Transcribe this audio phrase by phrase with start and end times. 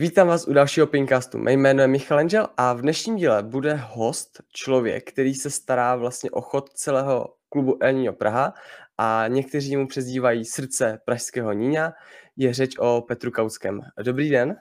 [0.00, 1.38] Vítám vás u dalšího Pinkastu.
[1.38, 5.96] Mé jméno je Michal Angel a v dnešním díle bude host, člověk, který se stará
[5.96, 8.54] vlastně o chod celého klubu El Niño Praha
[8.98, 11.92] a někteří mu přezdívají srdce pražského Níňa.
[12.36, 13.80] Je řeč o Petru Kauském.
[14.02, 14.56] Dobrý den.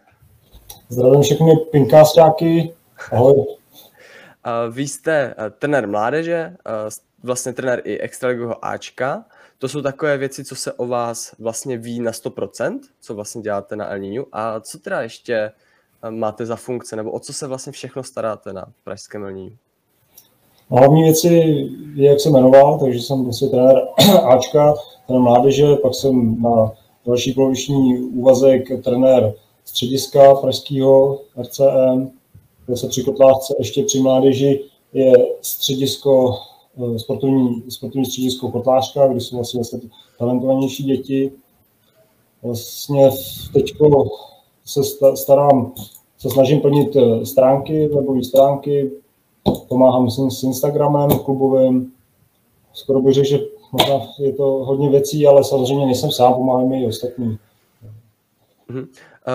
[0.89, 2.73] Zdravím všechny pinkástáky.
[3.11, 3.45] Ahoj.
[4.71, 6.89] Vy jste eh, trenér mládeže, eh,
[7.24, 9.25] vlastně trenér i extraligového Ačka.
[9.57, 13.75] To jsou takové věci, co se o vás vlastně ví na 100%, co vlastně děláte
[13.75, 14.25] na El Niñu.
[14.32, 18.54] A co teda ještě eh, máte za funkce, nebo o co se vlastně všechno staráte
[18.54, 19.57] na pražském El Niñu?
[20.69, 21.27] Hlavní věci
[21.96, 23.75] je, jak se jmenoval, takže jsem vlastně trenér
[24.24, 24.74] Ačka,
[25.07, 26.71] trenér mládeže, pak jsem na
[27.05, 29.33] další poloviční úvazek trenér
[29.66, 32.11] střediska pražského RCM,
[32.75, 34.63] se při Kotlářce ještě při mládeži
[34.94, 36.33] je středisko,
[36.77, 39.79] eh, sportovní, sportovní středisko Kotlářka, kde jsou vlastně, vlastně
[40.19, 41.31] talentovanější děti.
[42.43, 43.09] Vlastně
[43.53, 43.73] teď
[44.65, 44.81] se
[45.15, 45.73] starám,
[46.17, 48.91] se snažím plnit eh, stránky, webové stránky,
[49.67, 51.91] pomáhám s, s Instagramem klubovým.
[52.73, 53.39] Skoro bych řekl, že
[53.71, 57.37] možná je to hodně věcí, ale samozřejmě nejsem sám, pomáhají mi i ostatní.
[58.69, 58.87] Mhm.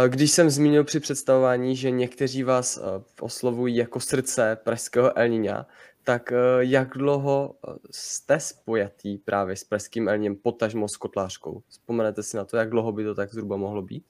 [0.09, 2.81] Když jsem zmínil při představování, že někteří vás
[3.21, 5.67] oslovují jako srdce pražského Elníňa,
[6.05, 7.55] tak jak dlouho
[7.91, 11.61] jste spojatý právě s pražským Elním, potažmo s Kotlářkou?
[11.69, 14.05] Vzpomenete si na to, jak dlouho by to tak zhruba mohlo být?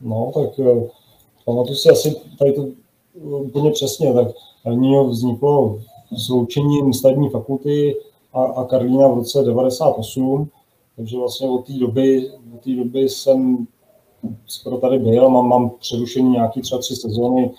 [0.00, 0.66] No, tak
[1.44, 2.68] pamatuju si asi tady to
[3.20, 4.28] úplně přesně, tak
[4.64, 5.80] Elníňo vzniklo
[6.26, 7.96] sloučením stavební fakulty
[8.32, 10.50] a, a Karlína v roce 98,
[10.96, 13.66] takže vlastně od té doby, od té doby jsem
[14.46, 17.50] skoro tady byl, mám, mám přerušení nějaký třeba tři sezóny,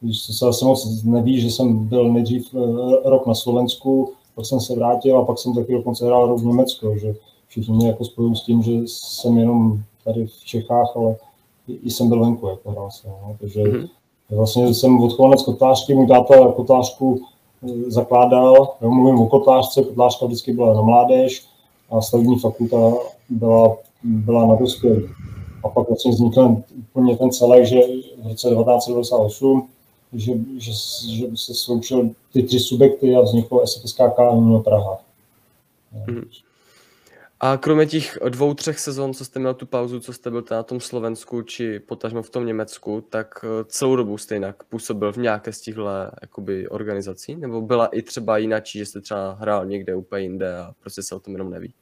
[0.00, 4.60] když se asi moc neví, že jsem byl nejdřív eh, rok na Slovensku, pak jsem
[4.60, 7.14] se vrátil a pak jsem taky dokonce hrál rok v Německu, že
[7.48, 11.16] všichni mě jako spojují s tím, že jsem jenom tady v Čechách, ale
[11.68, 13.36] i jsem byl venku, jako hrál jsem, no.
[13.40, 13.88] takže mm-hmm.
[14.30, 17.20] vlastně jsem odchovanec kotlářky, můj táta kotlářku
[17.62, 21.46] eh, zakládal, já mluvím o kotlářce, kotlářka vždycky byla na mládež
[21.90, 22.92] a stavební fakulta
[23.28, 25.08] byla, byla na dospělí
[25.64, 27.80] a pak vlastně vznikl úplně ten celek, že
[28.22, 29.68] v roce 1998,
[30.12, 30.72] že, že,
[31.08, 33.98] že se sloučil ty tři subjekty a vzniklo SFSK
[34.34, 34.98] Mimo Praha.
[35.92, 36.24] Hmm.
[37.40, 40.62] A kromě těch dvou, třech sezon, co jste měl tu pauzu, co jste byl na
[40.62, 45.16] tom Slovensku, či potažmo v tom Německu, tak eh, celou dobu jste jinak působil v
[45.16, 45.86] nějaké z těchto
[46.22, 47.36] jakoby, organizací?
[47.36, 51.14] Nebo byla i třeba jináčí, že jste třeba hrál někde úplně jinde a prostě se
[51.14, 51.74] o tom jenom neví?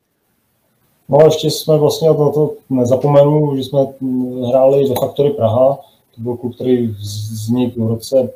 [1.09, 3.87] No a ještě jsme vlastně, na to nezapomenu, že jsme
[4.49, 5.79] hráli ve Faktory Praha,
[6.15, 8.31] to byl klub, který vznikl v roce,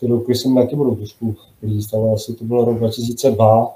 [0.00, 3.74] ty roky jsem taky budu trošku líst, ale asi to bylo rok 2002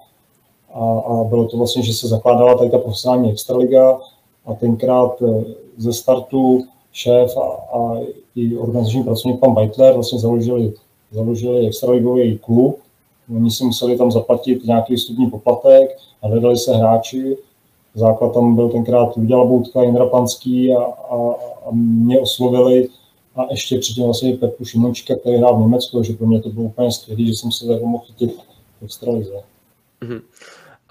[0.75, 3.99] a, a bylo to vlastně, že se zakládala tady ta profesionální extraliga
[4.47, 5.45] a tenkrát eh,
[5.77, 7.97] ze startu šéf a, a
[8.37, 10.73] i organizační pracovník pan Beitler vlastně založili,
[11.13, 12.79] založili extraligový klub.
[13.37, 17.37] Oni si museli tam zaplatit nějaký vstupní poplatek a hledali se hráči
[17.99, 21.35] základ tam byl tenkrát Luděla Boutka, Jindra Panský a, a,
[21.67, 22.89] a mě oslovili
[23.37, 26.67] a ještě předtím vlastně Pepu Šimončka, který hrál v Německu, že pro mě to bylo
[26.67, 28.37] úplně skvělé, že jsem se tak mohl chytit
[28.81, 29.43] v extralize.
[30.03, 30.21] Mm-hmm.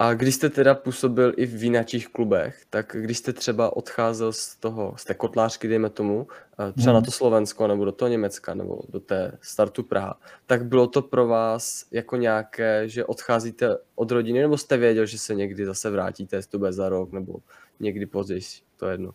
[0.00, 4.56] A když jste teda působil i v vinačích klubech, tak když jste třeba odcházel z
[4.56, 6.26] toho, z té kotlářky, dejme tomu,
[6.68, 7.00] eh, třeba hmm.
[7.02, 11.02] na to Slovensko, nebo do toho Německa, nebo do té startu Praha, tak bylo to
[11.02, 15.90] pro vás jako nějaké, že odcházíte od rodiny, nebo jste věděl, že se někdy zase
[15.90, 17.34] vrátíte, jestli to bude za rok, nebo
[17.80, 18.40] někdy později,
[18.76, 19.10] to je jedno?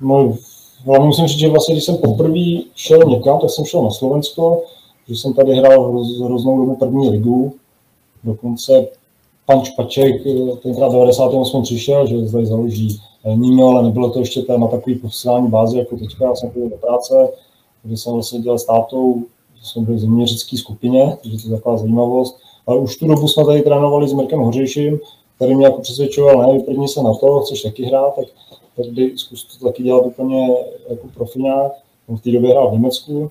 [0.00, 0.36] No,
[0.84, 4.64] hlavně musím říct, že vlastně, když jsem poprvé šel někam, tak jsem šel na Slovensko,
[5.08, 5.92] že jsem tady hrál
[6.24, 7.56] hroznou dobu první ligu,
[8.24, 8.99] dokonce
[9.50, 11.62] pan Špaček eh, tenkrát v 98.
[11.62, 15.96] přišel, že zde založí eh, Nino, ale nebylo to ještě na takový profesionální bázi jako
[15.96, 16.24] teďka.
[16.24, 17.28] Já jsem chodil do práce,
[17.82, 19.22] kde jsem vlastně dělal s tátou,
[19.58, 22.38] že jsme byli v zeměřické skupině, takže to je taková zajímavost.
[22.66, 25.00] Ale už tu dobu jsme tady trénovali s Mirkem Hořejším,
[25.36, 28.26] který mě jako přesvědčoval, ne, vyprdni se na to, chceš taky hrát, tak
[28.76, 30.48] tady zkus to taky dělat úplně
[30.90, 31.72] jako profiňák.
[32.08, 33.30] On v té době hrál v Německu.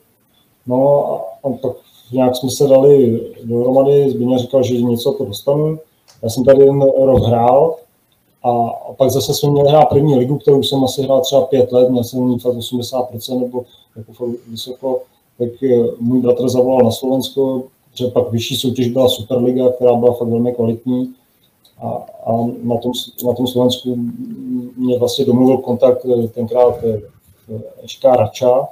[0.68, 1.76] No a, a pak
[2.12, 5.80] nějak jsme se dali dohromady, Zběně říkal, že něco to dostanu.
[6.24, 7.76] Já jsem tady jeden rok hrál
[8.44, 8.68] a,
[8.98, 12.04] pak zase jsme měli hrát první ligu, kterou jsem asi hrál třeba pět let, měl
[12.04, 15.02] jsem ní fakt 80% nebo jako fakt vysoko,
[15.38, 17.64] tak eh, můj bratr zavolal na Slovensko,
[17.94, 21.14] že pak vyšší soutěž byla Superliga, která byla fakt velmi kvalitní
[21.82, 21.90] a,
[22.26, 22.92] a na, tom,
[23.26, 23.96] na tom Slovensku
[24.78, 26.76] mě vlastně domluvil kontakt eh, tenkrát
[27.84, 28.68] Eška eh, Rača,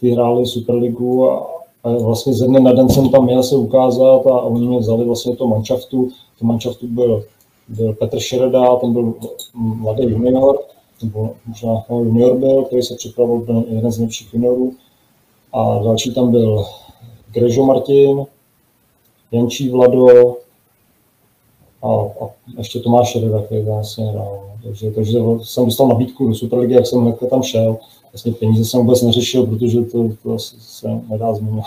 [0.00, 4.26] ty hráli Superligu a, a vlastně ze dne na den jsem tam měl se ukázat
[4.26, 6.10] a, oni mě vzali vlastně to manšaftu.
[6.38, 7.24] To manšaftu byl,
[7.68, 9.14] byl Petr Šereda, ten byl
[9.54, 10.58] mladý junior,
[11.02, 14.72] nebo možná junior byl, který se připravil, byl jeden z nejlepších juniorů.
[15.52, 16.64] A další tam byl
[17.32, 18.26] Grežo Martin,
[19.32, 20.36] Jančí Vlado
[21.82, 21.86] a,
[22.24, 24.50] a ještě Tomáš Šereda, který vlastně hrál.
[24.62, 27.78] Takže, takže jsem dostal nabídku do Superligy, jak jsem hned tam šel.
[28.12, 31.64] Vlastně peníze jsem vůbec neřešil, protože to, to se nedá změnit.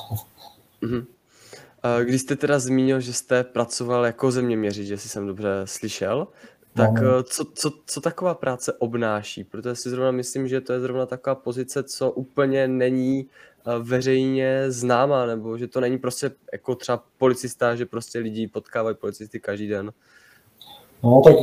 [0.82, 1.06] Mm-hmm.
[2.04, 6.28] Když jste teda zmínil, že jste pracoval jako zeměměřič, jestli jsem dobře slyšel,
[6.76, 7.24] tak no.
[7.24, 9.44] co, co, co taková práce obnáší?
[9.44, 13.26] Protože si zrovna myslím, že to je zrovna taková pozice, co úplně není
[13.80, 19.40] veřejně známá, nebo že to není prostě jako třeba policista, že prostě lidi potkávají policisty
[19.40, 19.92] každý den.
[21.04, 21.36] No, tak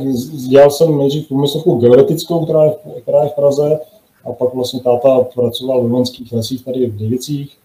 [0.49, 3.79] dělal jsem nejdřív průmyslovku georetickou, která je, která je v Praze,
[4.25, 7.57] a pak vlastně táta pracoval v vojenských lesích tady v Děvicích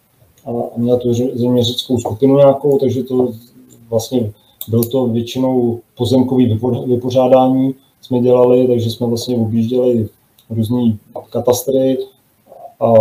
[0.47, 3.32] a, měl tu zeměřickou skupinu nějakou, takže to
[3.91, 4.32] vlastně
[4.69, 10.09] byl to většinou pozemkový vypořádání jsme dělali, takže jsme vlastně objížděli
[10.50, 10.99] různý
[11.31, 11.99] katastry
[12.81, 12.93] a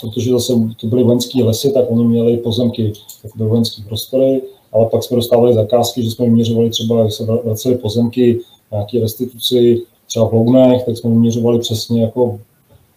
[0.00, 2.92] protože zase to byly vojenské lesy, tak oni měli pozemky
[3.24, 4.42] jako vojenské prostory,
[4.72, 8.40] ale pak jsme dostávali zakázky, že jsme vyměřovali třeba, jak se vraceli pozemky
[8.72, 12.40] nějaké restituci, třeba v Lounech, tak jsme vyměřovali přesně, jako,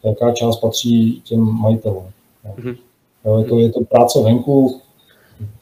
[0.04, 2.04] jaká část patří těm majitelům.
[2.58, 2.78] Mm-hmm.
[3.26, 4.80] Jo, je, to, je to práce venku,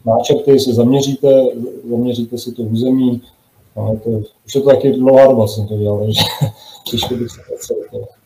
[0.06, 1.45] náčrty si zaměříte,
[1.89, 3.21] zaměříte si to území,
[3.77, 4.09] no, je to,
[4.45, 6.21] už je to taky dlouhá doba, jsem to dělal, takže
[6.83, 8.19] těžko bych se to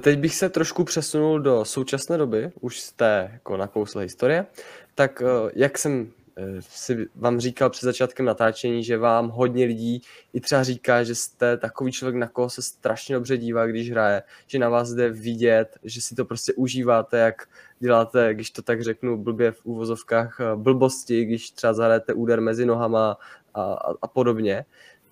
[0.00, 4.46] Teď bych se trošku přesunul do současné doby, už jste jako nakousl historie,
[4.94, 10.02] tak eh, jak jsem eh, si vám říkal před začátkem natáčení, že vám hodně lidí
[10.32, 14.22] i třeba říká, že jste takový člověk, na koho se strašně dobře dívá, když hraje,
[14.46, 18.82] že na vás jde vidět, že si to prostě užíváte, jak děláte, když to tak
[18.82, 23.16] řeknu blbě v úvozovkách, eh, blbosti, když třeba zahrajete úder mezi nohama
[23.54, 24.64] a, a, a podobně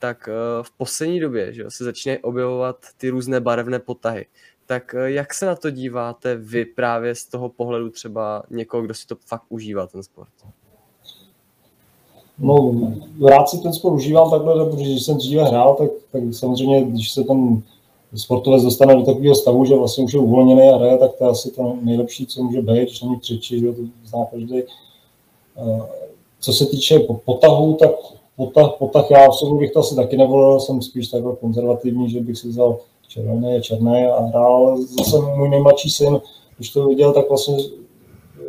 [0.02, 0.28] tak
[0.62, 4.26] v poslední době že se začínají objevovat ty různé barevné potahy.
[4.66, 8.94] Tak eh, jak se na to díváte vy právě z toho pohledu třeba někoho, kdo
[8.94, 10.28] si to fakt užívá, ten sport?
[12.38, 12.74] No,
[13.28, 17.10] rád si ten sport užívám takhle, protože když jsem dříve hrál, tak, tak samozřejmě, když
[17.10, 17.62] se ten
[18.14, 21.30] sportovec dostane do takového stavu, že vlastně už je uvolněný a hraje, tak to je
[21.30, 24.58] asi to nejlepší, co může být, když není křičí, že to zná každý.
[24.58, 25.82] Eh,
[26.40, 27.90] co se týče potahu, tak
[28.36, 32.38] potah, potah já v bych to asi taky nevolil, jsem spíš takhle konzervativní, že bych
[32.38, 34.76] si vzal červený je černý a hrál.
[34.98, 36.20] Zase můj nejmladší syn,
[36.56, 37.56] když to viděl, tak vlastně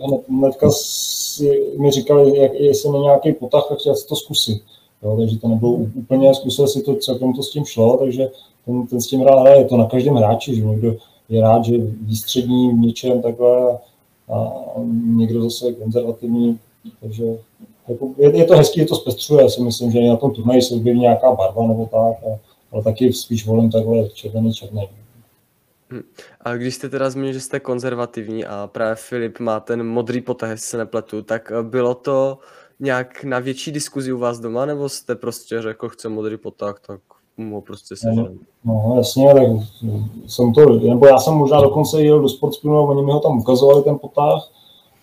[0.07, 4.61] hned, hnedka si, mi říkali, jak, jestli na nějaký potah, tak chtěl si to zkusit.
[5.03, 8.29] Jo, takže to nebylo úplně, zkusil si to, celkem to s tím šlo, takže
[8.65, 10.95] ten, ten s tím rád hraje, je to na každém hráči, že někdo
[11.29, 13.77] je rád, že výstřední v něčem takhle
[14.29, 14.79] a, a
[15.17, 16.59] někdo zase je konzervativní,
[17.01, 17.37] takže
[17.87, 20.61] jako, je, je, to hezký, je to zpestřuje, já si myslím, že na tom turnaji
[20.61, 22.23] se objeví nějaká barva nebo tak.
[22.23, 22.39] A,
[22.71, 24.89] ale taky spíš volím takhle červený, černý.
[25.93, 26.01] Hm.
[26.41, 30.49] A když jste teda zmínil, že jste konzervativní a právě Filip má ten modrý potah,
[30.49, 32.37] jestli se nepletu, tak eh, bylo to
[32.79, 36.99] nějak na větší diskuzi u vás doma, nebo jste prostě řekl, chce modrý potah, tak
[37.37, 38.29] mu prostě se no,
[38.65, 39.43] no, jasně, tak
[40.27, 43.39] jsem to, nebo já jsem možná dokonce jel do Sportspinu a oni mi ho tam
[43.39, 44.51] ukazovali, ten potah,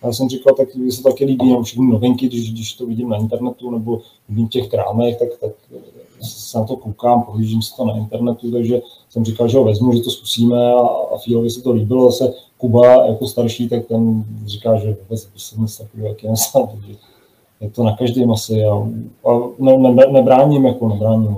[0.01, 2.85] a já jsem říkal, tak mi se taky líbí, nebo všechny novinky, když, když to
[2.85, 5.51] vidím na internetu nebo vidím v těch krámech, tak, tak
[6.21, 9.93] se na to koukám, pohlížím si to na internetu, takže jsem říkal, že ho vezmu,
[9.93, 10.79] že to zkusíme a,
[11.15, 12.11] a Fílovi se to líbilo.
[12.11, 16.29] Zase Kuba jako starší, tak ten říká, že vůbec se nic takového, jak je
[16.71, 16.93] takže
[17.61, 18.73] je to na každém asi a,
[19.29, 21.37] a ne, ne, nebráním, jako nebráním.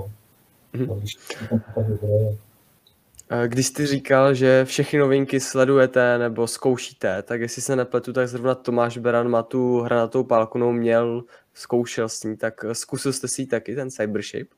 [0.74, 0.98] Mm-hmm.
[0.98, 1.16] Když
[3.56, 8.98] jsi říkal, že všechny novinky sledujete nebo zkoušíte, tak jestli se nepletu, tak zrovna Tomáš
[8.98, 11.22] Beran má tu hranatou pálku, no měl,
[11.54, 14.54] zkoušel s ní, tak zkusil jste si taky ten Cybershape?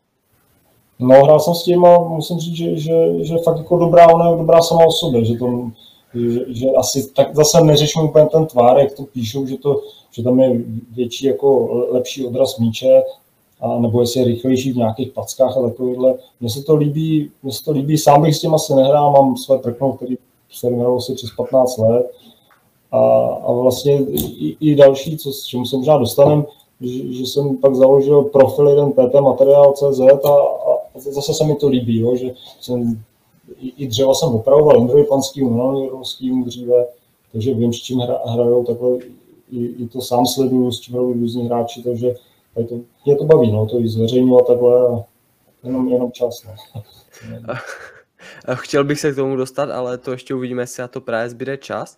[0.99, 4.31] No, hrál jsem s tím a musím říct, že, že, že fakt jako dobrá, ona
[4.31, 5.71] je dobrá sama o sobě, že, to,
[6.15, 9.81] že, že asi tak zase neřeším úplně ten tvár, jak to píšou, že, to,
[10.11, 10.61] že tam je
[10.95, 13.03] větší jako lepší odraz míče,
[13.61, 16.15] a nebo jestli je rychlejší v nějakých packách a takovýhle.
[16.41, 19.37] Mně se to líbí, mně se to líbí, sám bych s tím asi nehrál, mám
[19.37, 20.17] své prkno, který
[20.51, 22.11] se hrál asi přes 15 let.
[22.93, 22.99] A,
[23.47, 26.47] a vlastně i, i další, co, s čemu se možná dostanem,
[26.81, 31.55] že, že jsem pak založil profil jeden PT materiál CZ a, a zase se mi
[31.55, 33.03] to líbí, jo, že jsem,
[33.61, 36.87] i, i dřeva jsem opravoval Indrovi Panským, Nanorovským dříve,
[37.33, 38.99] takže vím, s čím hra, hrajou, takhle
[39.51, 42.15] i, i, to sám sleduju, s čím hrajou různí hráči, takže
[42.65, 45.05] to, mě to baví, no, to i zveřejňovat takhle a
[45.63, 46.47] jenom, jenom čas.
[46.75, 46.85] No.
[48.55, 51.57] chtěl bych se k tomu dostat, ale to ještě uvidíme, jestli na to právě zbyde
[51.57, 51.97] čas.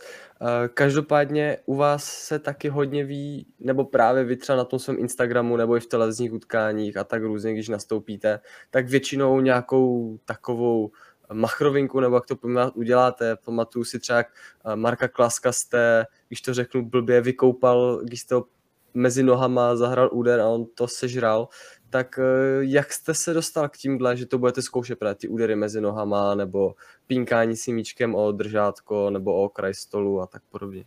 [0.74, 5.56] Každopádně u vás se taky hodně ví, nebo právě vy třeba na tom svém Instagramu
[5.56, 10.90] nebo i v televizních utkáních a tak různě, když nastoupíte, tak většinou nějakou takovou
[11.32, 12.36] machrovinku, nebo jak to
[12.74, 13.36] uděláte.
[13.36, 14.26] Pamatuju si třeba, jak
[14.64, 18.44] eh, Marka Klaska jste, když to řeknu blbě, vykoupal, když jste ho
[18.98, 21.48] mezi nohama zahrál úder a on to sežral,
[21.90, 25.56] tak eh, jak jste se dostal k tímhle, že to budete zkoušet právě ty údery
[25.56, 26.74] mezi nohama, nebo
[27.06, 30.84] pínkání si míčkem o držátko, nebo o kraj stolu a tak podobně?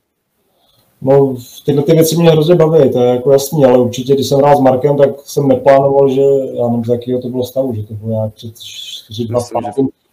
[1.01, 4.37] No, tyhle ty věci mě hrozně baví, to je jako jasný, ale určitě, když jsem
[4.37, 6.21] hrál s Markem, tak jsem neplánoval, že,
[6.53, 9.27] já nevím, z jakého to bylo stavu, že to bylo nějak před 4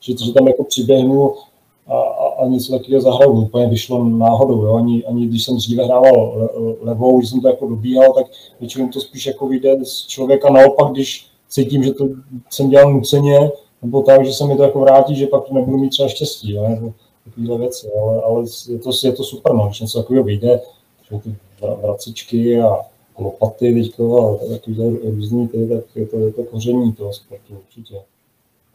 [0.01, 1.35] že, že tam jako přiběhnu
[1.89, 3.33] a, a, a něco takového zahraju.
[3.33, 4.75] Úplně vyšlo náhodou, jo?
[4.75, 6.49] Ani, ani když jsem dříve hrával
[6.81, 8.27] levou, když jsem to jako dobíhal, tak
[8.61, 12.09] většinou to spíš jako vyjde z člověka naopak, když cítím, že to
[12.51, 13.51] jsem dělal nuceně,
[13.83, 16.69] nebo tak, že se mi to jako vrátí, že pak nebudu mít třeba štěstí, jo?
[16.69, 16.93] nebo
[17.25, 20.61] takovéhle věci, ale, ale je, to, je to super, no, když něco takového vyjde,
[21.23, 21.35] ty
[21.83, 22.77] vracičky a
[23.19, 27.95] lopaty teďko a takové různý, tak je to, je to koření toho sportu určitě.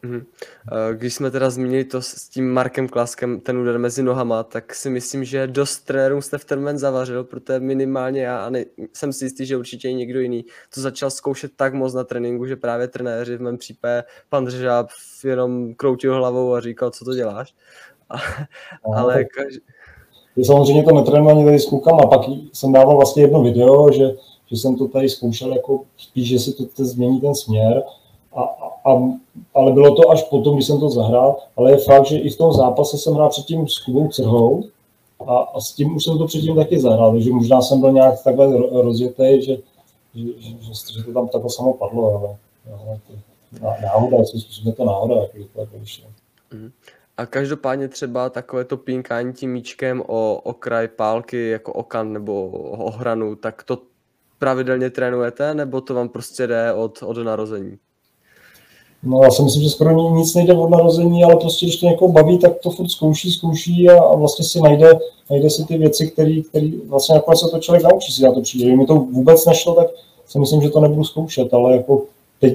[0.04, 0.26] Mhm.
[0.72, 4.76] Eh, když jsme teda zmínili to s tím Markem Klaskem, ten úder mezi nohama, tak
[4.76, 8.66] si myslím, že dost trenérů jste v ten moment zavařil, protože minimálně já a ne,
[8.94, 12.46] jsem si jistý, že určitě i někdo jiný to začal zkoušet tak moc na tréninku,
[12.46, 14.88] že právě trenéři v mém případě pan Držáb
[15.24, 17.54] jenom kroutil hlavou a říkal, co to děláš.
[18.10, 18.18] A,
[18.88, 19.54] no, ale kaž...
[20.46, 22.22] Samozřejmě to netrénuji ani tady s klukama, pak
[22.54, 24.04] jsem dával vlastně jedno video, že,
[24.52, 27.84] že jsem to tady zkoušel jako spíš, že si to, to změní ten směr,
[28.36, 28.42] a,
[28.86, 29.02] a,
[29.56, 32.38] ale bylo to až potom, když jsem to zahrál, ale je fakt, že i v
[32.38, 34.64] tom zápase jsem hrál předtím s Kubou Crhou
[35.28, 38.24] a, a s tím už jsem to předtím taky zahrál, takže možná jsem byl nějak
[38.24, 39.58] takhle rozjetý, že,
[40.16, 40.50] že, že,
[40.94, 42.38] že, to tam takhle samo padlo, ale,
[43.82, 46.06] náhoda, jestli způsobem to náhoda, jak to tak vyšlo.
[46.54, 46.72] Mm.
[47.18, 52.92] A každopádně třeba takové to pínkání tím míčkem o okraj pálky, jako okan nebo o
[52.92, 53.82] hranu, tak to
[54.40, 57.78] pravidelně trénujete, nebo to vám prostě jde od, od narození?
[59.06, 62.12] No já si myslím, že skoro nic nejde od narození, ale prostě když to někoho
[62.12, 66.08] baví, tak to furt zkouší, zkouší a, a vlastně si najde, najde si ty věci,
[66.08, 66.42] které
[66.88, 68.66] vlastně nakonec se to člověk naučí si na to přijde.
[68.66, 69.88] Kdyby mi to vůbec nešlo, tak
[70.28, 72.02] si myslím, že to nebudu zkoušet, ale jako
[72.40, 72.54] teď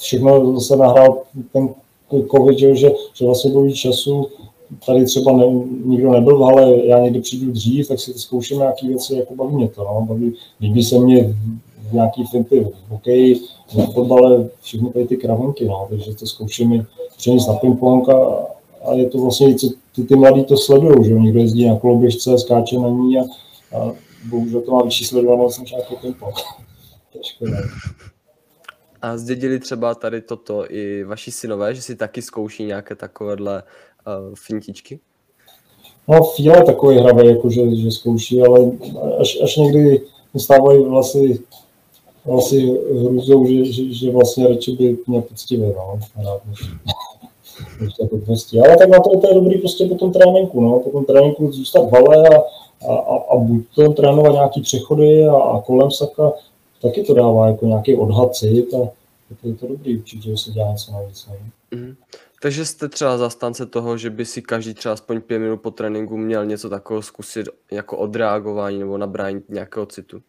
[0.00, 1.18] všechno zase nahrál
[1.52, 1.68] ten
[2.30, 4.26] covid, že, že, že vlastně bylo víc času,
[4.86, 5.44] tady třeba ne,
[5.84, 9.68] nikdo nebyl, ale já někdy přijdu dřív, tak si zkouším nějaké věci, jako baví mě
[9.68, 10.06] to, no.
[10.08, 11.34] baví, líbí se mě
[11.92, 13.40] nějaký finty v hokeji,
[13.78, 18.46] na fotbale, všechny tady ty kravonky, no, takže to zkoušíme přenést na ping-pong a,
[18.84, 22.38] a, je to vlastně, co ty, ty mladí to sledují, že někdo jezdí na koloběžce,
[22.38, 23.22] skáče na ní a,
[23.76, 23.92] a
[24.30, 26.34] bohužel to má vyšší sledovanost než nějaký ping-pong.
[29.02, 34.34] A zdědili třeba tady toto i vaši synové, že si taky zkouší nějaké takovéhle uh,
[34.34, 35.00] fintičky?
[36.08, 38.60] No, Fíle takový hravý, jako že, že zkouší, ale
[39.20, 40.00] až, až někdy
[40.36, 41.38] stávají vlastně
[42.38, 46.60] asi hruzou, že, že, že vlastně radši by měl poctivě, no, rád, než,
[47.80, 48.60] než jako prostě.
[48.60, 51.52] Ale tak na to, to je dobrý prostě po tom tréninku, no, po tom tréninku
[51.52, 52.34] zůstat vale a,
[52.88, 56.32] a, a, a buď to trénovat nějaký přechody a, a kolem saka,
[56.82, 58.88] taky to dává jako nějaký odhad cit a
[59.42, 61.28] to je to dobrý určitě, že se dělá něco navíc.
[61.30, 61.36] No.
[61.78, 61.94] Mm.
[62.42, 66.16] Takže jste třeba zastánce toho, že by si každý třeba aspoň pět minut po tréninku
[66.16, 70.22] měl něco takového zkusit jako odreagování nebo nabrání nějakého citu?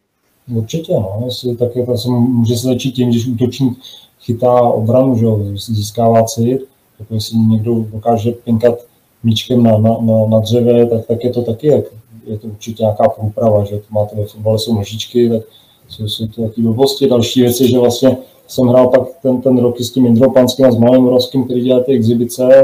[0.50, 1.22] Určitě, no.
[1.24, 3.78] Jestli, tak je to, může se začít tím, když útočník
[4.20, 6.60] chytá obranu, že získává cit,
[6.98, 8.74] tak jestli někdo dokáže pinkat
[9.22, 11.84] míčkem na, na, na, na dřeve, tak, tak je to taky, jak,
[12.26, 15.42] je to určitě nějaká průprava, že to máte ve fotbale jsou nožičky, tak
[15.88, 17.08] jsou, jsou to taky blbosti.
[17.08, 18.16] Další věc je, že vlastně
[18.48, 21.60] jsem hrál pak ten, ten rok s tím Indrou Panským a s Malým Moravským, který
[21.60, 22.62] dělá ty exibice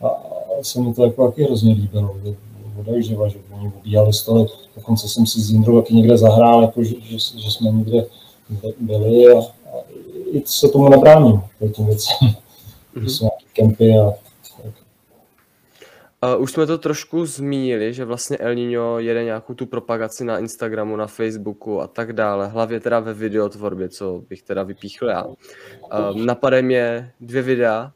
[0.00, 2.16] a, a se mi to jako taky hrozně líbilo
[2.80, 4.46] odehřeva, že oni obíhali stoly,
[4.80, 8.06] dokonce jsem si s Jindrou taky někde zahrál, jako že, že, že jsme někde
[8.80, 9.82] byli a, a
[10.32, 12.16] i se tomu nebráním, těm věcem.
[12.96, 13.06] Mm-hmm.
[13.06, 14.10] jsou nějaké kempy a
[14.62, 14.72] tak.
[16.36, 20.38] Uh, už jsme to trošku zmínili, že vlastně El Niño jede nějakou tu propagaci na
[20.38, 25.24] Instagramu, na Facebooku a tak dále, hlavně teda ve videotvorbě, co bych teda vypíchl já.
[25.24, 25.36] Uh,
[26.14, 27.92] napadají mě dvě videa,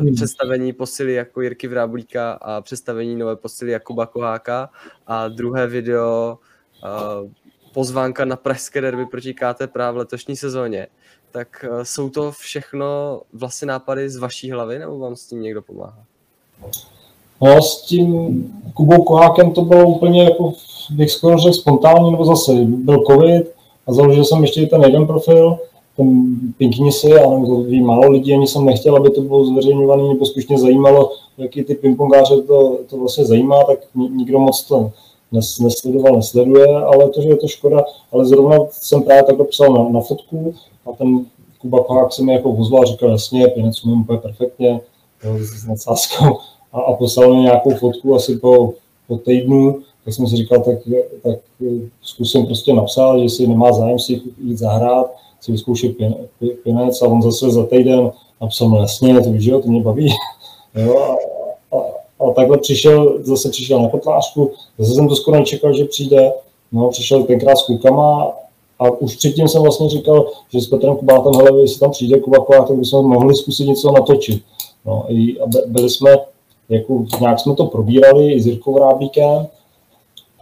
[0.00, 4.70] Uh, představení posily jako Jirky Vráblíka a představení nové posily Jakuba Koháka
[5.06, 6.38] a druhé video
[6.84, 7.30] uh,
[7.72, 10.86] pozvánka na pražské derby proti KT v letošní sezóně.
[11.30, 15.62] Tak uh, jsou to všechno vlastně nápady z vaší hlavy, nebo vám s tím někdo
[15.62, 16.04] pomáhá?
[17.42, 18.42] No, s tím
[18.74, 20.52] Kubou Kohákem to bylo úplně jako,
[20.90, 23.46] bych skoro řekl, spontánní, nebo zase byl covid
[23.86, 25.58] a založil jsem ještě ten jeden profil
[26.58, 30.02] Pinky a nevím, to ví málo lidí, ani jsem nechtěl, aby to bylo zveřejňované,
[30.48, 34.90] mě zajímalo, jaký ty pingpongáře to, to vlastně zajímá, tak nikdo moc to
[35.32, 39.72] nes, nesledoval, nesleduje, ale to, že je to škoda, ale zrovna jsem právě takhle psal
[39.72, 40.54] na, na fotku
[40.86, 41.24] a ten
[41.58, 44.80] Kuba Kohák se mi jako vozval a říkal, jasně, pěnec umím úplně perfektně,
[45.22, 46.38] s nadsázkou
[46.72, 48.72] a, a poslal mi nějakou fotku asi po,
[49.08, 50.78] po týdnu, tak jsem si říkal, tak,
[51.22, 51.38] tak
[52.02, 55.96] zkusím prostě napsat, že si nemá zájem si jít zahrát, si vyzkoušet
[56.62, 58.10] pěnec a on zase za týden
[58.40, 60.08] napsal, no jasně, to víš, jo, to mě baví.
[60.74, 61.16] jo, a,
[61.76, 61.80] a,
[62.20, 66.32] a, takhle přišel, zase přišel na kotlářku, zase jsem to skoro nečekal, že přijde,
[66.72, 68.32] no, přišel tenkrát s klukama
[68.78, 72.38] a už předtím jsem vlastně říkal, že s Petrem Kubátem, hele, jestli tam přijde Kuba
[72.48, 74.42] tak bychom mohli zkusit něco natočit.
[74.84, 76.10] No, i, a byli jsme,
[76.68, 79.46] jako, nějak jsme to probírali i s Jirkou Rábíkem,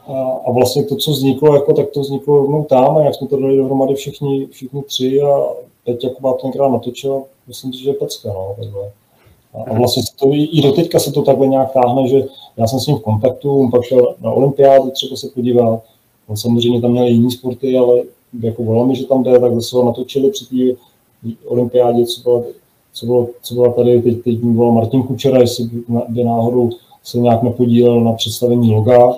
[0.07, 3.27] a, a vlastně to, co vzniklo, jako, tak to vzniklo rovnou tam a jak jsme
[3.27, 5.41] to dali dohromady všichni, všichni tři a
[5.87, 8.91] teď Jakuba tenkrát natočil, myslím si, že je pecka, no, takhle.
[9.55, 12.25] A, vlastně to, i do teďka se to takhle nějak táhne, že
[12.57, 15.81] já jsem s ním v kontaktu, on pak šel na olympiádu třeba se podíval,
[16.29, 18.03] on samozřejmě tam měl jiný sporty, ale
[18.43, 20.81] jako volal mi, že tam jde, tak zase ho natočili při té
[21.47, 22.43] olympiádě, co byla,
[22.93, 25.69] co bylo, co byla tady, teď, teď mi volal Martin Kučera, jestli
[26.09, 26.71] by náhodou
[27.05, 29.17] se nějak nepodílel na představení loga,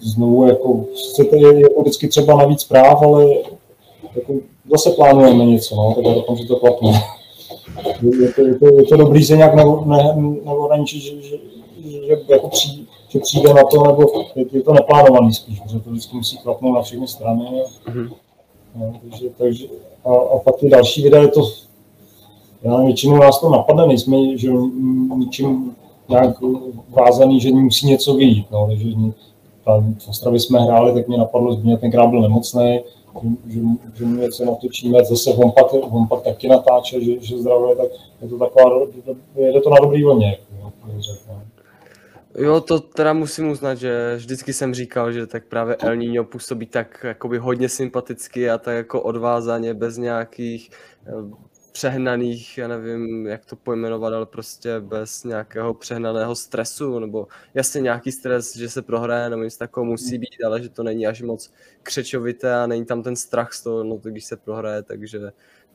[0.00, 0.84] znovu jako,
[1.16, 3.26] to je jako vždycky třeba navíc práv, ale
[4.16, 4.32] jako
[4.70, 6.92] zase plánujeme něco, no, tak já doufám, že to platí.
[8.20, 9.54] Je to, je to, je to dobrý se nějak
[10.44, 11.36] neohraničit, že, že,
[11.84, 11.98] že,
[12.28, 14.02] jako přijde, že přijde na to, nebo
[14.34, 17.44] je, je to neplánovaný spíš, protože to vždycky musí klapnout na všechny strany.
[17.86, 18.10] Mm-hmm.
[18.76, 19.66] No, takže, takže,
[20.04, 21.42] a, a pak ty další videa je to,
[22.62, 24.50] já většinou nás to napadne, nejsme že
[25.16, 25.76] ničím
[26.08, 26.36] nějak
[26.88, 28.46] vázaný, že musí něco vyjít.
[28.50, 28.88] No, takže
[29.64, 32.80] tam v Ostravě jsme hráli, tak mě napadlo, že mě tenkrát byl nemocný,
[33.46, 33.60] že,
[33.94, 37.86] že mu něco natočíme, zase on pak, on pak taky natáče, že, že zdravě, tak
[38.22, 38.86] je to taková,
[39.34, 40.38] jede to na dobrý vlně.
[40.56, 40.70] Jako,
[42.38, 46.66] Jo, to teda musím uznat, že vždycky jsem říkal, že tak právě El Niño působí
[46.66, 50.70] tak jakoby hodně sympaticky a tak jako odvázaně, bez nějakých
[51.06, 51.12] eh,
[51.78, 58.12] přehnaných, já nevím, jak to pojmenovat, ale prostě bez nějakého přehnaného stresu, nebo jasně nějaký
[58.12, 61.50] stres, že se prohraje, nebo něco takového musí být, ale že to není až moc
[61.82, 65.18] křečovité a není tam ten strach z toho, no to když se prohraje, takže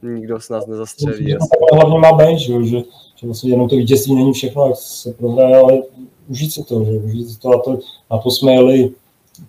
[0.02, 1.36] nikdo z nás nezastřelí.
[1.70, 2.78] To hlavně má být, že, že,
[3.16, 5.82] že vlastně jenom to vítězství není všechno, jak se prohraje, ale
[6.30, 8.92] užít si to, že užít si to a to, a to jsme jeli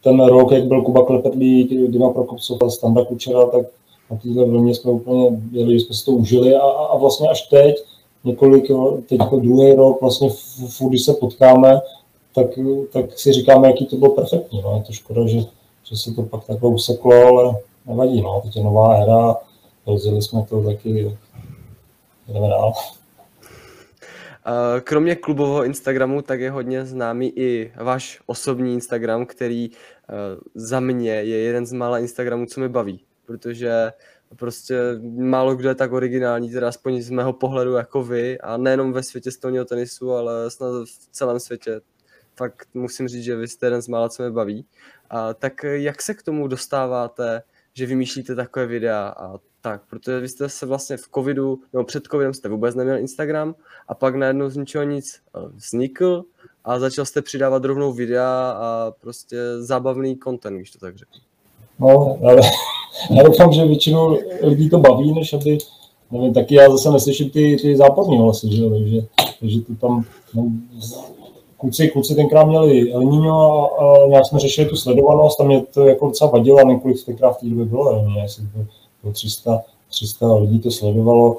[0.00, 3.66] ten rok, jak byl Kuba Klepetlík, Dima Prokopcov a Standa Kučera, tak
[4.10, 7.76] na téhle vlně jsme úplně jeli, jsme si to užili a, a vlastně až teď,
[8.24, 8.64] několik,
[9.08, 10.30] teď druhý rok, vlastně
[10.68, 11.80] furt, když se potkáme,
[12.34, 12.46] tak,
[12.92, 14.62] tak si říkáme, jaký to bylo perfektní.
[14.62, 14.76] No.
[14.76, 15.38] Je to škoda, že,
[15.84, 18.22] že se to pak takhle useklo, ale nevadí.
[18.22, 18.40] No.
[18.44, 19.36] Teď je nová éra,
[19.86, 21.16] rozjeli jsme to taky,
[22.28, 22.72] jdeme dál.
[24.80, 29.70] Kromě klubového Instagramu, tak je hodně známý i váš osobní Instagram, který
[30.54, 33.92] za mě je jeden z mála Instagramů, co mi baví protože
[34.36, 34.80] prostě
[35.18, 39.02] málo kdo je tak originální, teda aspoň z mého pohledu jako vy a nejenom ve
[39.02, 41.80] světě stolního tenisu, ale snad v celém světě.
[42.36, 44.66] Fakt musím říct, že vy jste jeden z mála, co mě baví.
[45.10, 47.42] A tak jak se k tomu dostáváte,
[47.74, 52.06] že vymýšlíte takové videa a tak, protože vy jste se vlastně v covidu, nebo před
[52.06, 53.54] covidem jste vůbec neměl Instagram
[53.88, 56.24] a pak najednou z ničeho nic eh, vznikl
[56.64, 61.20] a začal jste přidávat rovnou videa a prostě zábavný content, když to tak řeknu.
[61.78, 62.40] No, ale
[63.10, 65.58] já doufám, že většinu lidí to baví, než aby,
[66.10, 69.00] nevím, taky já zase neslyším ty, ty západní hlasy, že jo, takže,
[69.40, 70.04] takže to tam,
[70.34, 70.52] no,
[71.56, 75.62] kluci, kluci tenkrát měli El Niño a, a nějak jsme řešili tu sledovanost a mě
[75.74, 78.58] to jako docela vadilo, a několik tenkrát v té době bylo El Niño, jestli to
[79.02, 81.36] bylo 300, 300 lidí to sledovalo.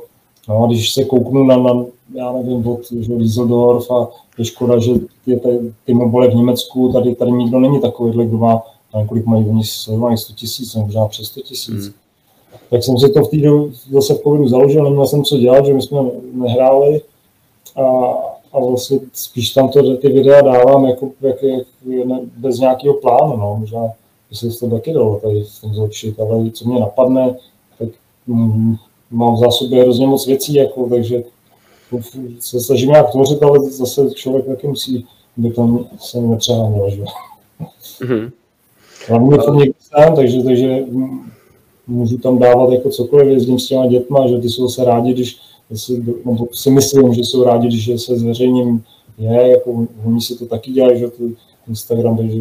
[0.50, 4.80] No a když se kouknu na, na já nevím, od že Dieseldorf a je škoda,
[4.80, 4.92] že
[5.26, 8.64] ty, ty, ty mobile v Německu, tady, tady nikdo není takový, kdo má
[8.96, 11.86] nevím, kolik mají oni sledovaných 100 tisíc, možná přes 100 tisíc.
[11.86, 11.94] Hmm.
[12.70, 15.66] Tak jsem si to v té době zase v covidu založil, neměl jsem co dělat,
[15.66, 16.00] že my jsme
[16.34, 17.02] nehráli
[17.76, 17.86] a,
[18.54, 21.68] a vlastně spíš tam to, ty videa dávám jako, jak, jak,
[22.06, 23.88] ne, bez nějakého plánu, no, možná
[24.30, 27.36] by se to taky dalo tady v tom zlepšit, ale co mě napadne,
[27.80, 27.90] tak
[28.28, 28.76] mm,
[29.12, 31.24] mám v zásobě hrozně moc věcí, jako, takže
[32.40, 37.04] se snažím nějak tvořit, ale zase člověk taky musí, by tam se nepřeháněl, že?
[39.08, 39.20] Mm-hmm.
[39.20, 40.84] Hlavně to někde sám, takže, takže
[41.88, 45.38] můžu tam dávat jako cokoliv, jezdím s těma dětma, že ty jsou se rádi, když
[45.76, 48.84] si, no, si myslím, že jsou rádi, když se zveřejním
[49.18, 51.24] je, jako oni si to taky dělají, že to
[51.68, 52.40] Instagram, takže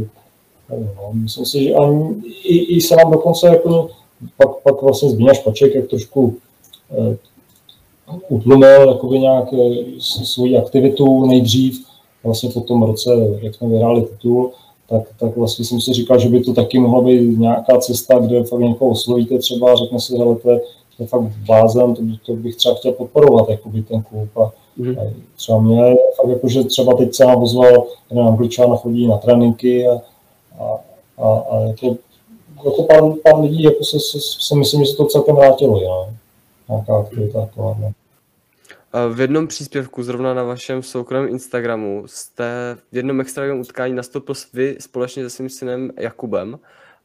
[0.70, 3.90] no, myslím si, že ani, i, i se nám dokonce jako
[4.36, 6.36] pak, pak vlastně Zbíňa Špaček, jak trošku
[8.28, 9.44] utlumil jakoby nějak
[9.98, 11.86] svoji aktivitu nejdřív,
[12.24, 13.10] vlastně po tom roce,
[13.42, 14.52] jak jsme vyhráli titul,
[14.88, 18.44] tak, tak vlastně jsem si říkal, že by to taky mohla být nějaká cesta, kde
[18.44, 20.60] fakt někoho oslovíte třeba a řekne si, že to je,
[20.96, 24.38] to je fakt blázen, to, to bych třeba chtěl podporovat, jakoby ten klub.
[24.38, 24.98] A, mm.
[24.98, 25.02] a
[25.36, 29.86] třeba mě fakt jako, že třeba teď se nám ozval, ten Angličan chodí na tréninky
[29.86, 30.00] a,
[30.58, 30.80] a,
[31.18, 31.96] a, a jako,
[32.64, 36.08] jako pár, pár lidí jako se, se, se, myslím, že se to celkem vrátilo, jo.
[36.68, 37.76] Nějaká aktivita taková.
[37.80, 37.92] Ne?
[39.14, 44.76] V jednom příspěvku, zrovna na vašem soukromém Instagramu, jste v jednom extraligovém utkání nastoupil vy
[44.80, 46.58] společně se svým synem Jakubem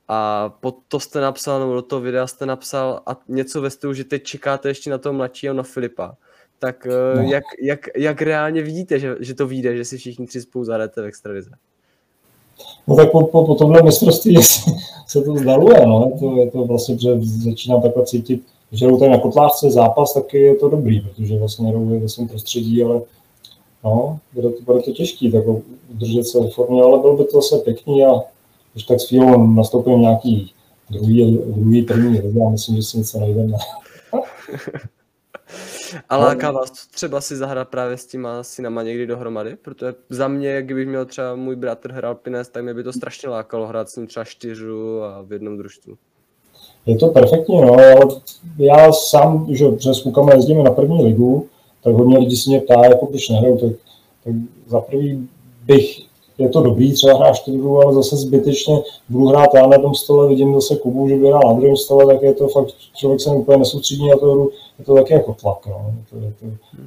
[0.07, 3.93] a pod to jste napsal, nebo do toho videa jste napsal a něco ve stylu,
[3.93, 6.15] že teď čekáte ještě na toho mladšího, na Filipa.
[6.59, 7.29] Tak eh, no.
[7.31, 11.01] jak, jak, jak reálně vidíte, že, že to vyjde, že si všichni tři spolu zahrajete
[11.01, 11.49] v extralize?
[12.87, 14.43] No tak po, po, po tomhle mistrovství
[15.07, 16.11] se to zdaluje, no.
[16.13, 20.13] Je to, je to vlastně, že začínám takhle cítit, když jdou tady na kotlářce zápas,
[20.13, 23.01] tak je to dobrý, protože vlastně jdou ve svém prostředí, ale
[23.83, 25.43] no, bude to, bude to těžký, tak
[25.89, 28.11] udržet se v formě, ale bylo by to zase pěkný a
[28.73, 30.53] když tak s chvílou nastoupím nějaký
[30.89, 33.57] druhý, druhý první liga, myslím, že si něco najdeme.
[36.09, 39.55] A láká vás třeba si zahrát právě s těma synama někdy dohromady?
[39.55, 43.29] Protože za mě, kdybych měl třeba můj bratr hrál Pines, tak mě by to strašně
[43.29, 45.97] lákalo hrát s ním třeba čtyřu a v jednom družstvu
[46.89, 47.95] je to perfektní, no, ale
[48.57, 51.45] já sám, že přes klukama jezdíme na první ligu,
[51.83, 53.71] tak hodně lidí se mě ptá, jako proč nehraju, tak,
[54.23, 54.33] tak
[54.67, 55.27] za prvý
[55.65, 55.99] bych,
[56.37, 60.27] je to dobrý, třeba hrát čtyřu, ale zase zbytečně budu hrát já na tom stole,
[60.27, 63.29] vidím zase Kubu, že by hrál na druhém stole, tak je to fakt, člověk se
[63.29, 64.49] úplně nesoustředí na to hru,
[64.79, 65.93] je to taky jako tlak, no.
[65.97, 66.45] je to, je to,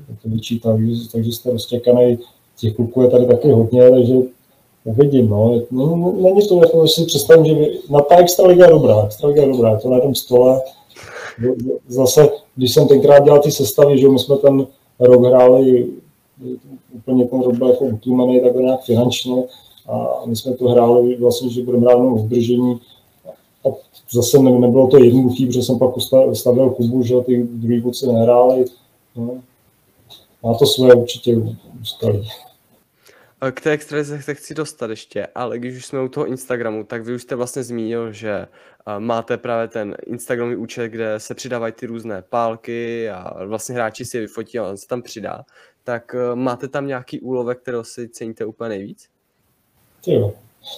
[0.08, 0.78] je to vyčítá,
[1.12, 2.18] takže jste roztěkaný,
[2.60, 4.14] těch kluků je tady taky hodně, takže
[4.84, 5.60] Uvidím, no.
[6.16, 9.90] Není to jako, si představím, že na ta extraliga je dobrá, extraliga je dobrá, to
[9.90, 10.60] na tom stole.
[11.88, 14.66] Zase, když jsem tenkrát dělal ty sestavy, že my jsme ten
[15.00, 15.88] rok hráli,
[16.94, 19.44] úplně ten rok byl jako utlumený takhle nějak finančně
[19.88, 22.80] a my jsme to hráli vlastně, že budeme hrát v zdržení.
[23.66, 23.68] A
[24.12, 25.90] zase ne, nebylo to jednoduché, protože jsem pak
[26.32, 28.64] stavil Kubu, že ty druhý kluci nehráli.
[29.16, 29.30] No.
[30.42, 31.42] Má to svoje určitě
[31.82, 32.28] úskalí.
[33.50, 37.04] K té extralize se chci dostat ještě, ale když už jsme u toho Instagramu, tak
[37.04, 38.46] vy už jste vlastně zmínil, že
[38.98, 44.16] máte právě ten Instagramový účet, kde se přidávají ty různé pálky a vlastně hráči si
[44.16, 45.44] je vyfotí a on se tam přidá.
[45.84, 49.08] Tak e, máte tam nějaký úlovek, kterého si ceníte úplně nejvíc?
[50.06, 50.32] Jo.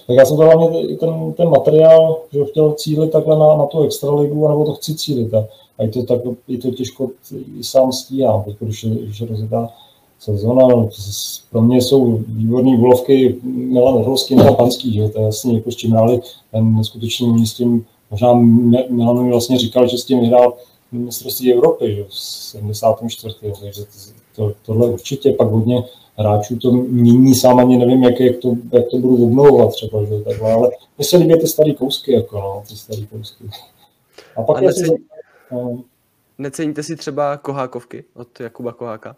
[0.06, 3.84] Tak já jsem to hlavně ten, ten materiál, že chtěl cílit takhle na, na tu
[3.84, 5.34] extraligu, nebo to chci cílit.
[5.34, 5.46] A,
[5.82, 7.10] je to, tak, je to těžko
[7.58, 9.68] i sám stíhám, když, když rozjedá
[10.18, 10.88] sezona.
[11.50, 15.08] Pro mě jsou výborné úlovky Milan Hrolský, Milan Panský, že?
[15.08, 18.34] to je jasně, jako s čím hráli, ten skutečně s tím, možná
[18.90, 20.54] Milan mi vlastně říkal, že s tím vyhrál
[20.92, 22.04] mistrovství Evropy, že?
[22.04, 23.34] v 74.
[23.60, 23.82] Takže
[24.36, 25.84] to, tohle určitě pak hodně
[26.16, 30.20] hráčů to mění, sám ani nevím, jak, jak, to, jak to budu obnovovat třeba, že?
[30.24, 33.44] Takhle, ale mně se líbí ty staré kousky, jako no, ty staré kousky.
[34.36, 34.96] A pak A necení,
[35.52, 35.82] no.
[36.38, 39.16] neceníte si třeba Kohákovky od Jakuba Koháka?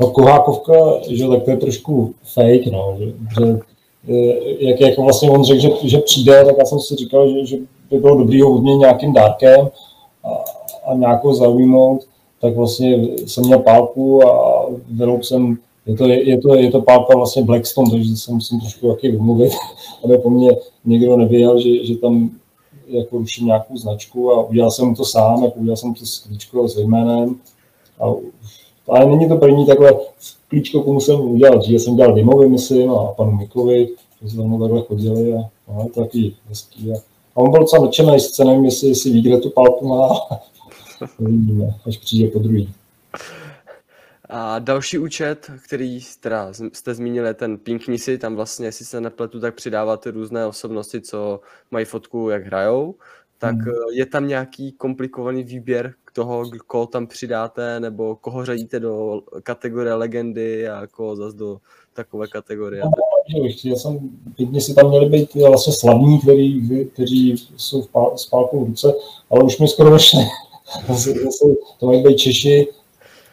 [0.00, 0.74] No Kohákovka,
[1.08, 3.58] že tak to je trošku fake, no, že, že
[4.58, 7.56] jak, jak vlastně on řekl, že, že přijde, tak já jsem si říkal, že, že
[7.90, 9.68] by bylo dobrý ho odměnit nějakým dárkem
[10.24, 10.28] a,
[10.90, 12.06] a nějakou zaujmout,
[12.40, 17.16] tak vlastně jsem měl pálku a vyroub jsem, je to, je, to, je to pálka
[17.16, 19.52] vlastně Blackstone, takže se musím trošku taky vymluvit,
[20.04, 20.50] aby po mně
[20.84, 22.30] někdo nevěděl, že, že tam
[22.88, 26.68] jako ruším nějakou značku a udělal jsem to sám, jako udělal jsem to s klíčkou,
[26.68, 27.36] s jménem
[28.00, 28.14] a
[28.88, 29.92] ale není to první takhle
[30.48, 31.62] klíčko, komu jsem udělal.
[31.62, 33.88] že jsem dělal Dimovi, myslím, a panu Mikovi,
[34.22, 36.92] že jsme tam takhle chodili a no, je to taky hezký.
[36.92, 36.96] A,
[37.34, 40.08] a on byl docela nadšený, sice nevím, jestli, jestli ví, kde tu palku má.
[41.18, 42.74] Uvidíme, až přijde po druhý.
[44.28, 49.40] A další účet, který teda jste zmínili, je ten Pinknisi, tam vlastně, jestli se nepletu,
[49.40, 52.94] tak přidáváte různé osobnosti, co mají fotku, jak hrajou.
[53.38, 53.74] Tak hmm.
[53.92, 60.68] je tam nějaký komplikovaný výběr toho, koho tam přidáte, nebo koho řadíte do kategorie legendy
[60.68, 61.58] a koho zase do
[61.94, 62.82] takové kategorie?
[62.84, 62.90] No,
[63.64, 68.26] já jsem, pěkně si tam měli být vlastně slavní, který, kteří jsou v pál, s
[68.26, 68.94] pálkou v ruce,
[69.30, 69.90] ale už mi skoro
[70.88, 71.14] zase,
[71.80, 72.68] to mají být Češi,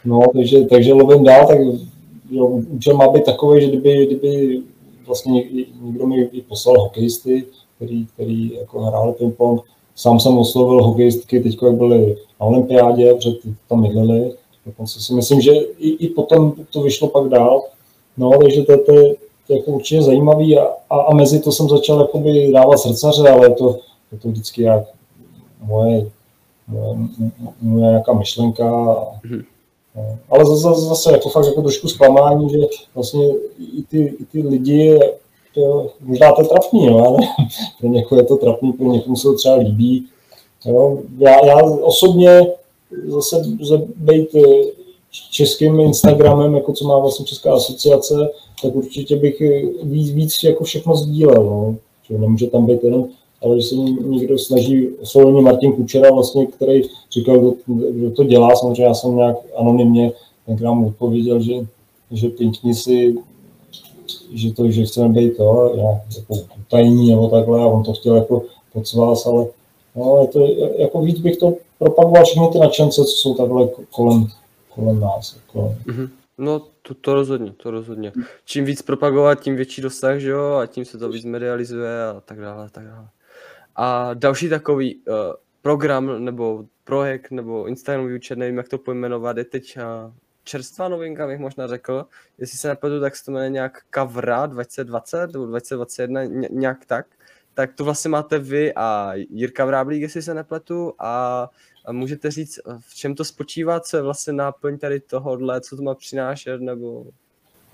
[0.06, 1.58] no, takže, takže lovím dál, tak
[2.30, 4.62] jo, účel má být takový, že kdyby, kdyby
[5.06, 5.44] vlastně
[5.82, 9.62] někdo mi poslal hokejisty, který, který jako hráli ping-pong,
[9.96, 13.30] Sám jsem oslovil hokejistky teď, jak byly na olympiádě, protože
[13.70, 14.34] tam mydlili.
[14.66, 17.64] Dokonce si myslím, že i, i potom to vyšlo pak dál.
[18.18, 19.16] No, takže to, to, je,
[19.48, 23.30] to je jako určitě zajímavý a, a, a, mezi to jsem začal jakoby dávat srdcaře,
[23.30, 23.80] ale je to,
[24.12, 24.84] je to vždycky jak
[25.62, 26.06] moje
[27.62, 28.64] moje nějaká myšlenka.
[28.66, 29.44] Mm-hmm.
[30.30, 32.58] Ale zase, zase jako fakt jako trošku zklamání, že
[32.96, 33.28] vlastně
[33.60, 35.00] i ty, i ty lidi,
[35.54, 37.18] to, možná to trapný, no, ale
[37.80, 40.06] pro někoho je to trapný, pro někomu se to třeba líbí.
[40.66, 40.98] Jo.
[41.18, 42.48] Já, já osobně
[43.08, 43.42] zase
[43.96, 44.72] být eh,
[45.32, 48.30] českým Instagramem, jako co má vlastně Česká asociace,
[48.62, 51.44] tak určitě bych eh, víc, víc jako všechno sdílel.
[51.44, 51.76] No.
[52.10, 53.08] Že nemůže tam být jenom
[53.44, 57.54] ale že se někdo snaží, oslovení Martin Kučera, vlastně, který říkal,
[57.96, 60.12] že to dělá, samozřejmě já jsem nějak anonymně
[60.46, 61.54] tenkrát mu odpověděl, že,
[62.12, 63.16] že pinkni si,
[64.34, 68.16] že to, že chceme být to, nějak jako tajní nebo takhle, a on to chtěl
[68.16, 68.44] jako
[68.74, 69.46] pod vás, ale
[69.96, 70.40] no, je to,
[70.82, 74.28] jako víc bych to propagoval všechny ty nadšence, co jsou takhle kolem,
[74.70, 75.36] kolem nás.
[75.36, 75.76] Jako.
[75.86, 76.10] Mm-hmm.
[76.38, 78.12] No, to, to rozhodně, to rozhodně.
[78.46, 82.22] Čím víc propagovat, tím větší dosah, že jo, a tím se to víc medializuje a
[82.26, 83.08] tak dále, tak dále.
[83.76, 85.04] A další takový uh,
[85.62, 90.14] program nebo projekt nebo Instagramový účet, nevím, jak to pojmenovat, je teď uh,
[90.52, 92.06] čerstvá novinka, bych možná řekl.
[92.38, 97.06] Jestli se nepletu, tak se to jmenuje nějak Kavra 2020 nebo 2021, nějak tak.
[97.54, 101.50] Tak to vlastně máte vy a Jirka Vráblík, jestli se nepletu, a
[101.92, 105.96] můžete říct, v čem to spočívá, co je vlastně náplň tady tohohle, co to má
[105.96, 107.06] přinášet, nebo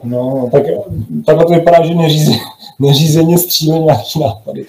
[0.04, 0.64] No, tak
[1.26, 2.32] takhle to vypadá, že neříze,
[2.80, 4.66] neřízeně střílí nějaký nápady.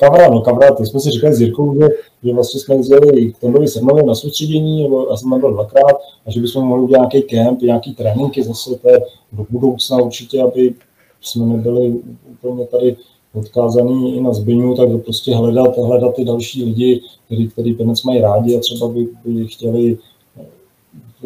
[0.00, 1.88] Kavra, no, Kavra, to jsme si říkali s Jirkou, že,
[2.24, 5.96] že vlastně jsme jeli k Tondovi Srnovi na soustředění, nebo já jsem tam byl dvakrát,
[6.26, 9.00] a že bychom mohli udělat nějaký kemp, nějaký tréninky zase to je
[9.32, 10.74] do budoucna určitě, aby
[11.20, 11.94] jsme nebyli
[12.32, 12.96] úplně tady
[13.34, 18.20] odkázaný i na zbyňu, tak prostě hledat, hledat ty další lidi, který, který penec mají
[18.20, 19.98] rádi a třeba by, by chtěli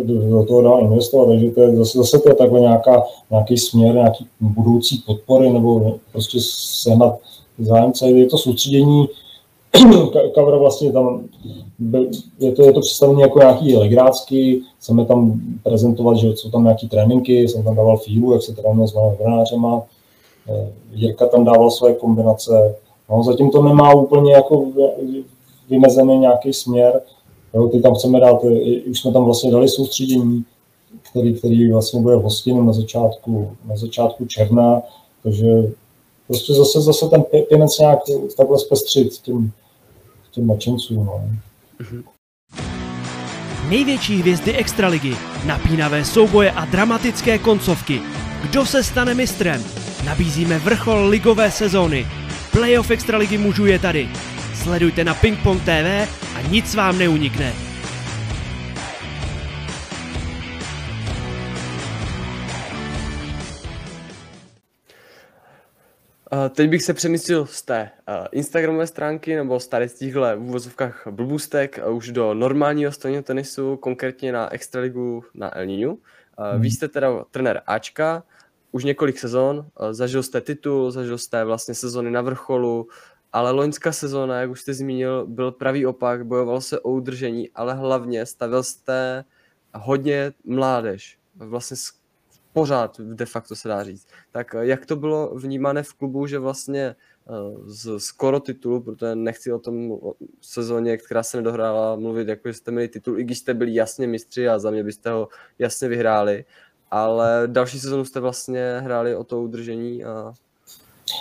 [0.04, 3.94] do toho dál investovat, takže to je zase, zase to je takhle nějaká, nějaký směr,
[3.94, 7.18] nějaký budoucí podpory nebo prostě sehnat
[7.58, 8.10] zájemce.
[8.10, 9.08] Je to soustředění,
[10.34, 11.20] cover vlastně tam,
[12.38, 16.88] je to, je to představení jako nějaký legrácky, chceme tam prezentovat, že jsou tam nějaký
[16.88, 19.82] tréninky, jsem tam dával fílu, jak se trénuje s novinářema,
[20.48, 22.74] eh, Jirka tam dával své kombinace,
[23.10, 24.66] no, zatím to nemá úplně jako
[25.70, 27.00] vymezený nějaký směr,
[27.54, 28.38] Jo, ty tam chceme dát,
[28.90, 30.44] už jsme tam vlastně dali soustředění,
[31.10, 34.82] který, který vlastně bude v hostinu na začátku, na začátku června,
[35.22, 35.46] takže
[36.26, 37.98] prostě zase, zase ten pěnec nějak
[38.36, 39.52] takhle zpestřit těm,
[40.30, 40.96] těm nadšencům.
[40.96, 41.22] No.
[43.68, 48.00] Největší hvězdy Extraligy, napínavé souboje a dramatické koncovky.
[48.42, 49.64] Kdo se stane mistrem?
[50.04, 52.06] Nabízíme vrchol ligové sezóny.
[52.52, 54.08] Playoff Extraligy mužů je tady.
[54.62, 56.04] Sledujte na Pingpong TV
[56.36, 57.52] a nic vám neunikne.
[66.50, 67.90] teď bych se přemystil z té
[68.32, 73.76] Instagramové stránky nebo z tady z těchhle v úvozovkách blbůstek už do normálního stejného tenisu,
[73.76, 75.96] konkrétně na Extraligu na El Niño.
[76.38, 76.60] Hmm.
[76.60, 78.22] Vy jste teda trenér Ačka,
[78.72, 82.88] už několik sezon, zažil jste titul, zažil jste vlastně sezony na vrcholu,
[83.32, 87.74] ale loňská sezóna, jak už jste zmínil, byl pravý opak, bojoval se o udržení, ale
[87.74, 89.24] hlavně stavil jste
[89.74, 91.18] hodně mládež.
[91.36, 91.76] Vlastně
[92.52, 94.06] pořád de facto se dá říct.
[94.32, 97.32] Tak eh, jak to bylo vnímané v klubu, že vlastně eh,
[97.66, 99.98] z skoro titulu, protože nechci o tom
[100.40, 104.48] sezóně, která se nedohrála, mluvit, jako jste měli titul, i když jste byli jasně mistři
[104.48, 106.44] a za mě byste ho jasně vyhráli,
[106.90, 110.32] ale další sezónu jste vlastně hráli o to udržení a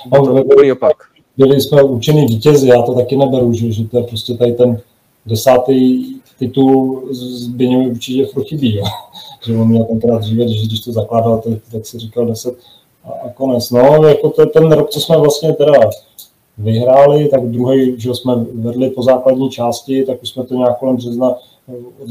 [0.06, 1.09] byl to úplný opak
[1.40, 4.82] byli jsme učení vítězi, já to taky neberu, že, že to je prostě tady ten
[5.26, 6.06] desátý
[6.40, 8.84] titul z Byňovi určitě furt chybí, jo.
[9.46, 12.58] že on měl tenkrát dříve, když, když to zakládal, tak, tak si říkal deset
[13.04, 13.72] a, a konec.
[13.72, 15.74] No, jako to, ten rok, co jsme vlastně teda
[16.58, 20.96] vyhráli, tak druhý, že jsme vedli po základní části, tak už jsme to nějak kolem
[20.96, 21.36] března
[22.02, 22.10] od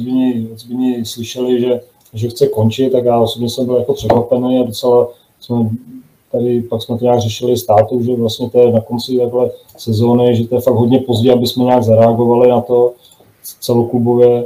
[0.56, 1.80] Zbini slyšeli, že,
[2.14, 5.08] že chce končit, tak já osobně jsem byl jako překvapený a docela
[5.40, 5.70] jsme
[6.32, 10.36] tady pak jsme to nějak řešili státu, že vlastně to je na konci takhle sezóny,
[10.36, 12.92] že to je fakt hodně pozdě, aby jsme nějak zareagovali na to
[13.60, 14.44] celoklubově.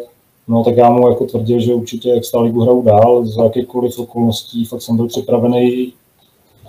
[0.48, 4.82] No tak já mu jako tvrdil, že určitě Extraligu hraju dál, za jakýchkoliv okolností, fakt
[4.82, 5.92] jsem byl připravený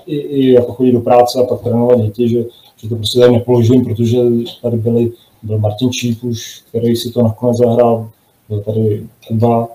[0.08, 2.46] i, i jako chodit do práce a pak trénovat děti, že,
[2.78, 4.20] že to prostě tady nepoložím, protože
[4.62, 5.12] tady byli,
[5.44, 8.10] byl Martin Číp už, který si to nakonec zahrál,
[8.50, 9.68] byl tady Kuba,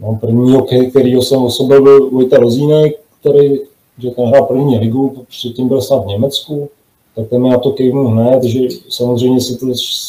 [0.00, 3.58] no, první hokej, kterýho jsem osobil, byl Vojta Rozínek, který
[3.98, 6.68] že ten hrál první ligu, předtím byl snad v Německu,
[7.14, 9.66] tak ten mi na to kejvnul hned, že samozřejmě se to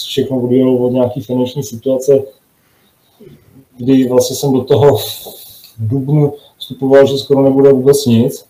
[0.08, 2.24] všechno odvíjelo od nějaký finanční situace,
[3.78, 5.38] kdy vlastně jsem do toho v
[5.80, 8.46] Dubnu vstupoval, že skoro nebude vůbec nic.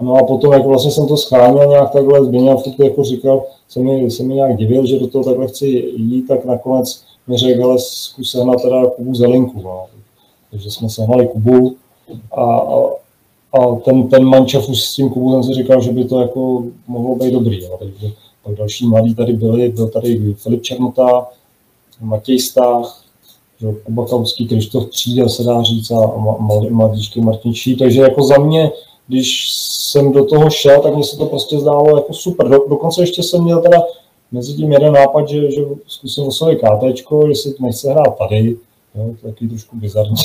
[0.00, 3.80] No a potom, jak vlastně jsem to scháněl nějak takhle, Zběňa furt jako říkal, se
[3.80, 5.66] mi, se mi nějak divil, že do toho takhle chci
[5.96, 9.62] jít, tak nakonec mi řekl, ale zkus na teda Kubu Zelinku.
[9.62, 9.86] No.
[10.50, 11.76] Takže jsme sehnali Kubu
[12.32, 12.90] a, a,
[13.52, 16.64] a ten, ten mančaf už s tím Kubu jsem si říkal, že by to jako
[16.86, 17.60] mohlo být dobrý.
[17.70, 17.76] No.
[17.78, 18.12] Takže
[18.42, 21.26] pak další mladí tady byli, byl tady Filip Černota,
[22.00, 23.04] Matěj Stách,
[23.84, 26.16] Kuba Kauský, Krištof Přídel, se dá říct, a
[26.70, 27.76] mladíčky Martinčí.
[27.76, 28.70] Takže jako za mě,
[29.08, 29.52] když
[29.92, 32.48] jsem do toho šel, tak mně se to prostě zdálo jako super.
[32.48, 33.82] Do, dokonce ještě jsem měl teda
[34.32, 36.82] mezi tím jeden nápad, že, že zkusím oslovit KT,
[37.28, 38.56] jestli nechce hrát tady,
[38.94, 40.16] jo, to je taky trošku bizarní,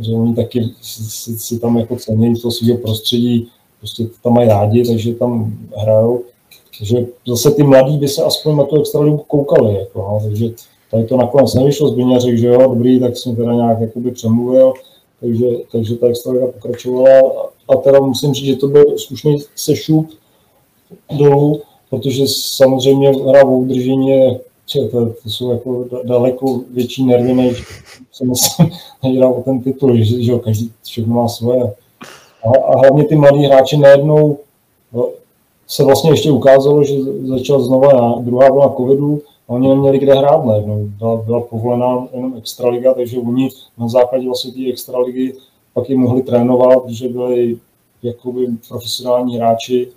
[0.00, 4.84] že oni taky si, si tam jako cení to svého prostředí, prostě tam mají rádi,
[4.84, 6.22] takže tam hrajou.
[6.78, 10.46] Takže zase ty mladí by se aspoň na tu extraligu koukali, jako, no, takže
[10.90, 14.72] tady to nakonec nevyšlo, Zbyňa řekl, že jo, dobrý, tak jsem teda nějak jakoby přemluvil,
[15.20, 17.20] takže, takže ta extraliga pokračovala
[17.68, 20.10] a teda musím říct, že to byl slušný sešup
[21.18, 24.40] dolů, protože samozřejmě hra v udržení je,
[24.80, 27.64] to, to jsou jako daleko větší nervy, než
[28.12, 28.70] se myslím,
[29.26, 31.74] o ten titul, že, že každý všechno má svoje.
[32.44, 34.38] A, a hlavně ty mladí hráči najednou
[34.92, 35.08] no,
[35.66, 40.44] se vlastně ještě ukázalo, že začal znova druhá vlna covidu, a oni neměli kde hrát
[40.44, 40.84] najednou.
[40.98, 45.34] Byla, byla povolená jenom extraliga, takže oni na základě vlastně té extraligy
[45.74, 47.58] pak ji mohli trénovat, protože byli
[48.02, 49.88] jakoby profesionální hráči.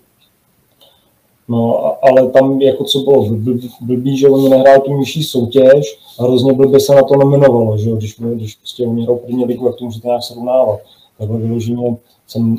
[1.49, 6.23] No, ale tam jako co bylo blbý, blbý že oni nehráli tu nižší soutěž a
[6.23, 9.75] hrozně blbě se na to nominovalo, že když, když prostě oni hrajou první ligu, jak
[9.75, 10.79] to můžete nějak srovnávat.
[11.17, 12.57] Takhle vyloženě jsem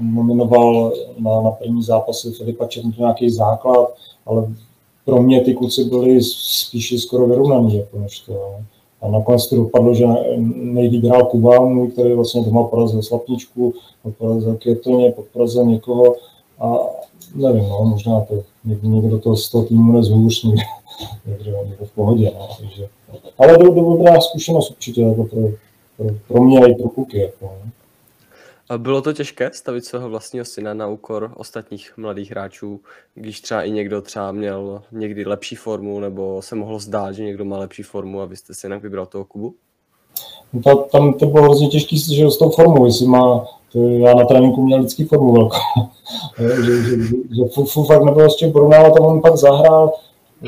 [0.00, 3.94] nominoval na, na první zápasy Filipa Černotu nějaký základ,
[4.26, 4.46] ale
[5.04, 8.32] pro mě ty kluci byli spíše skoro vyrovnaný, jako než to.
[8.32, 8.64] No.
[9.02, 10.06] A nakonec to dopadlo, že
[10.54, 13.74] nejlíp hrál Kuba, můj, který vlastně doma porazil Slapničku,
[14.18, 16.14] porazil Květoně, porazil někoho
[16.60, 16.78] a
[17.34, 20.44] nevím, no, možná to někdo, to z toho týmu nezhůř,
[21.26, 22.88] někdo, někdo, v pohodě, no, takže.
[23.38, 25.40] Ale do, do dobrá zkušenost určitě jako pro,
[25.96, 27.18] pro, pro mě i pro kluky.
[27.18, 27.70] Jako, no.
[28.68, 32.80] A bylo to těžké stavit svého vlastního syna na úkor ostatních mladých hráčů,
[33.14, 37.44] když třeba i někdo třeba měl někdy lepší formu, nebo se mohlo zdát, že někdo
[37.44, 39.54] má lepší formu a vy jste si jinak vybral toho Kubu?
[40.52, 44.14] No ta, tam to bylo hrozně těžké, že s tou formou, jestli má, to já
[44.14, 45.56] na tréninku měl vždycky formu velkou,
[46.38, 46.96] že, že, že,
[47.36, 49.92] že furt, fakt nebylo s čím porovnávat on pak zahrál,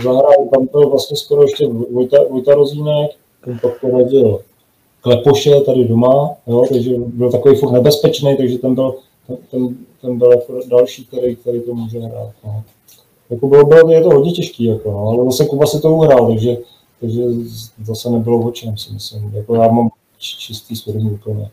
[0.02, 3.10] zahrál, tam byl vlastně skoro ještě Vojta, Vojta Rozínek,
[3.44, 4.40] ten pak poradil
[5.00, 8.94] Klepoše tady doma, jo, takže byl takový furt nebezpečný, takže ten byl,
[9.50, 12.30] ten, ten byl jako další, který, který to může hrát.
[12.44, 12.62] No.
[13.30, 16.26] Jako bylo, bylo, je to hodně těžký, jako, no, ale zase Kuba si to uhrál,
[16.26, 16.56] takže,
[17.00, 17.22] takže
[17.84, 19.34] zase nebylo o čem, si myslím.
[19.34, 21.50] Jako já mám čistý svědomí úplně.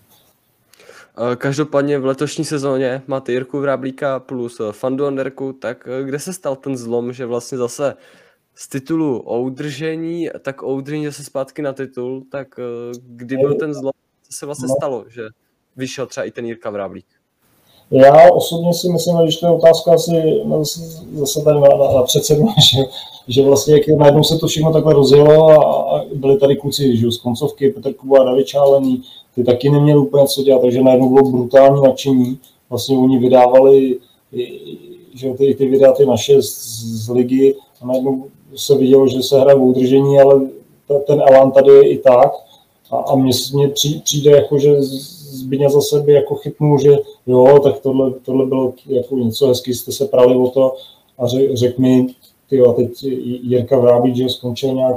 [1.37, 6.55] Každopádně v letošní sezóně máte Jirku Vráblíka plus Fandu Anderku, tak eh, kde se stal
[6.55, 7.95] ten zlom, že vlastně zase
[8.55, 12.63] z titulu o udržení, tak o udržení zase zpátky na titul, tak eh,
[12.99, 13.91] kdy byl ten zlom,
[14.23, 14.75] co se vlastně no.
[14.75, 15.21] stalo, že
[15.75, 17.05] vyšel třeba i ten Jirka Vráblík?
[17.91, 20.41] Já osobně si myslím, že to je otázka asi
[21.13, 22.83] zase tady na, na, na předsedu, že,
[23.27, 27.11] že vlastně jak najednou se to všechno takhle rozjelo a, a byli tady kluci že,
[27.11, 29.01] z koncovky, Petr Kuba David Čálený,
[29.35, 32.37] ty taky neměli úplně co dělat, takže najednou bylo brutální nadšení.
[32.69, 33.97] Vlastně oni vydávali
[35.17, 36.49] že ty, ty videa ty naše z,
[37.05, 40.41] z ligy a najednou se vidělo, že se hraje v udržení, ale
[41.07, 42.31] ten elán tady je i tak.
[42.91, 43.67] A, a mně
[44.03, 44.81] přijde, jako, že
[45.37, 46.97] Zbyně za sebe jako chytnul, že
[47.27, 50.75] jo, tak tohle, tohle bylo jako něco hezky, jste se prali o to
[51.17, 52.07] a řek, řek mi,
[52.49, 54.95] ty a teď Jirka Vrábík, že skončil nějak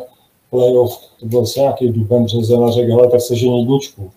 [0.50, 4.10] playoff, to byl asi nějaký duben březen a řekl, hele, tak se žen jedničku.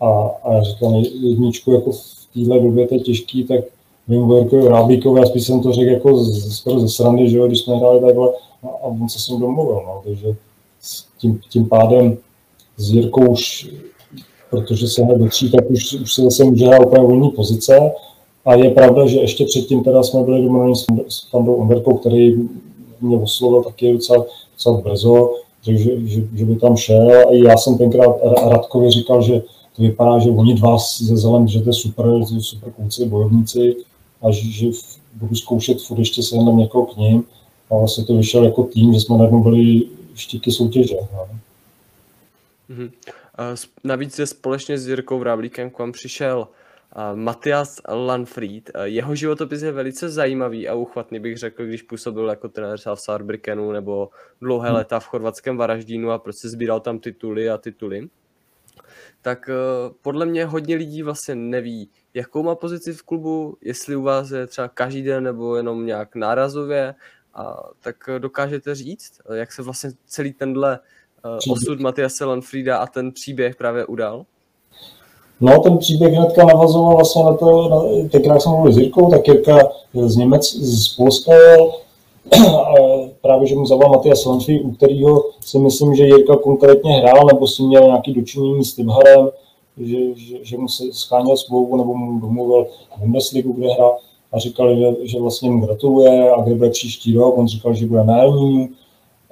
[0.00, 0.10] A,
[0.44, 3.64] a já říkám, jedničku jako v téhle době to je těžký, tak
[4.08, 7.46] mimo Jirkovi Vrábíkovi, a spíš jsem to řekl jako z, skoro ze srandy, že jo,
[7.46, 8.28] když jsme hráli takhle,
[8.62, 10.36] a, a on se s ním domluvil, no, takže
[11.18, 12.18] tím, tím pádem
[12.76, 13.70] s Jirkou už,
[14.50, 17.92] protože se hned tří, tak už, už se zase může hrát úplně volný pozice.
[18.44, 20.74] A je pravda, že ještě předtím teda jsme byli domluveni
[21.08, 22.34] s, Fandou Onderkou, který
[23.00, 27.28] mě oslovil taky docela, docela brzo, že, že, že, že, by tam šel.
[27.28, 28.16] A já jsem tenkrát
[28.48, 29.42] Radkovi říkal, že
[29.76, 33.76] to vypadá, že oni dva ze Zelem, že to je super, že super kluci, bojovníci
[34.22, 34.66] a že, že
[35.14, 37.24] budu zkoušet furt ještě se někoho k ním
[37.70, 39.82] a vlastně to vyšel jako tým, že jsme najednou byli
[40.14, 40.96] štíky soutěže.
[41.12, 41.26] No.
[42.70, 42.90] Mm-hmm.
[43.84, 46.48] Navíc je společně s Jirkou Vráblíkem k vám přišel
[47.14, 48.70] Matias Lanfried.
[48.82, 53.72] Jeho životopis je velice zajímavý a uchvatný, bych řekl, když působil jako trenér v Saarbrückenu
[53.72, 54.10] nebo
[54.40, 54.76] dlouhé hmm.
[54.76, 58.08] léta v chorvatském Varaždínu a prostě sbíral tam tituly a tituly.
[59.22, 59.50] Tak
[60.02, 64.46] podle mě hodně lidí vlastně neví, jakou má pozici v klubu, jestli u vás je
[64.46, 66.94] třeba každý den nebo jenom nějak nárazově,
[67.34, 70.78] a tak dokážete říct, jak se vlastně celý tenhle
[71.50, 74.24] osud Matiase Lanfrida a ten příběh právě udal?
[75.40, 79.28] No, ten příběh hnedka navazoval vlastně na to, na, tenkrát jsem mluvil s Jirkou, tak
[79.28, 81.32] Jirka z Němec, z Polska
[83.20, 87.46] právě, že mu zavolal Matias Lanfrey, u kterého si myslím, že Jirka konkrétně hrál, nebo
[87.46, 89.28] si měl nějaký dočinění s Tymharem,
[89.78, 92.66] že, že, že mu se scháněl smlouvu, nebo mu domluvil
[92.98, 93.98] Bundesligu, kde hrál
[94.32, 97.38] a říkal, že, že vlastně mu gratuluje a kde bude příští rok.
[97.38, 98.68] On říkal, že bude Elnínu,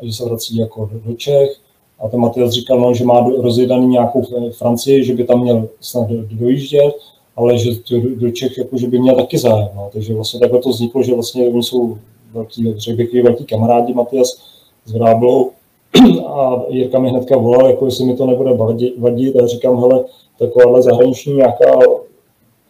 [0.02, 1.63] že se vrací jako do Čech.
[2.04, 6.08] A ten Matias říkal, no, že má rozjedaný nějakou Francii, že by tam měl snad
[6.08, 6.94] do, dojíždět,
[7.36, 9.68] ale že do, do Čech jako, že by měl taky zájem.
[9.76, 9.90] No.
[9.92, 11.98] Takže vlastně takhle to vzniklo, že vlastně oni jsou
[12.32, 14.38] velký, řekl bych, velký kamarádi Matias
[14.84, 15.50] s Vráblou
[16.26, 18.50] a Jirka mi hnedka volal, jako jestli mi to nebude
[18.98, 20.04] vadit a říkám, hele,
[20.38, 21.78] takováhle zahraniční nějaká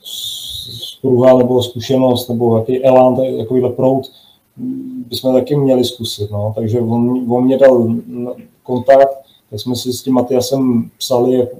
[0.03, 4.11] spruha nebo zkušenost nebo jaký elán, takovýhle prout,
[5.09, 6.31] bychom taky měli zkusit.
[6.31, 6.53] No.
[6.57, 7.95] Takže on, on mě dal
[8.63, 9.24] kontakt,
[9.55, 11.57] tak jsme si s tím Matiasem psali jako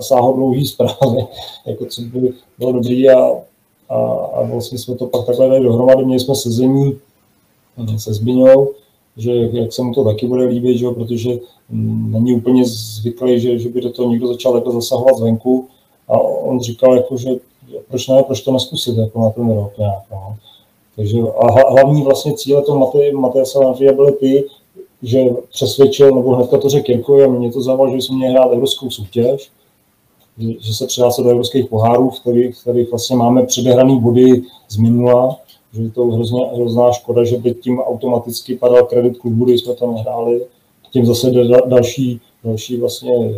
[0.00, 1.26] sáhodlouhý zprávy,
[1.66, 3.30] jako co by bylo dobrý a,
[3.88, 3.96] a,
[4.34, 6.98] a vlastně jsme to pak takhle dali dohromady, měli jsme sezení
[7.96, 8.70] se Zbyňou,
[9.16, 11.30] že jak se mu to taky bude líbit, že jo, protože
[12.10, 15.68] není úplně zvyklý, že, že by do toho někdo začal jako zasahovat zvenku
[16.08, 17.30] a on říkal, jako, že
[17.88, 20.02] proč ne, proč to neskusit jako na ten rok nějak.
[20.10, 20.36] No.
[20.96, 22.78] Takže a hlavní vlastně cíle toho
[23.12, 24.44] Matěje Salanfria byly ty,
[25.02, 28.52] že přesvědčil, nebo hnedka to řekl Jirko, a mě to zavolal, že jsme měli hrát
[28.52, 29.50] evropskou soutěž,
[30.38, 35.36] že, se přihlásil do evropských pohárů, v kterých, kterých vlastně máme předehraný body z minula,
[35.72, 39.74] že je to hrozně, hrozná škoda, že by tím automaticky padal kredit klubu, když jsme
[39.74, 40.46] to nehráli.
[40.90, 41.30] Tím zase
[41.66, 43.34] další, další vlastně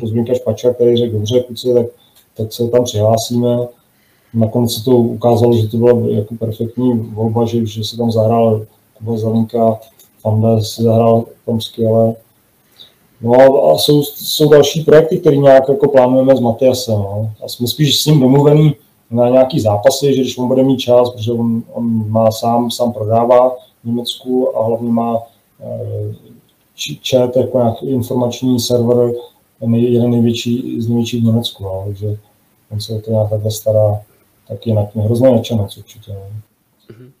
[0.00, 1.86] rozbínka špačka, který řekl, dobře, kluci, tak,
[2.36, 3.58] tak se tam přihlásíme.
[4.34, 8.66] Nakonec se to ukázalo, že to byla jako perfektní volba, že, že se tam zahrál
[8.98, 9.80] Kuba Zelinka,
[10.30, 12.14] Fanda si zahrál tam skvěle.
[13.20, 16.94] No a, jsou, jsou další projekty, které nějak jako plánujeme s Matiasem.
[16.94, 17.30] No.
[17.44, 18.74] A jsme spíš s ním domluvený,
[19.10, 22.92] na nějaký zápasy, že když on bude mít čas, protože on, on má sám, sám
[22.92, 25.22] prodává v Německu a hlavně má
[27.10, 29.12] chat jako nějaký informační server,
[29.74, 32.18] jeden největší z největších v Německu, no, takže
[32.70, 34.00] on se to nějak stará,
[34.48, 36.12] tak jinak hrozně nadšenec určitě.
[36.12, 36.20] No.
[36.96, 37.12] Mhm.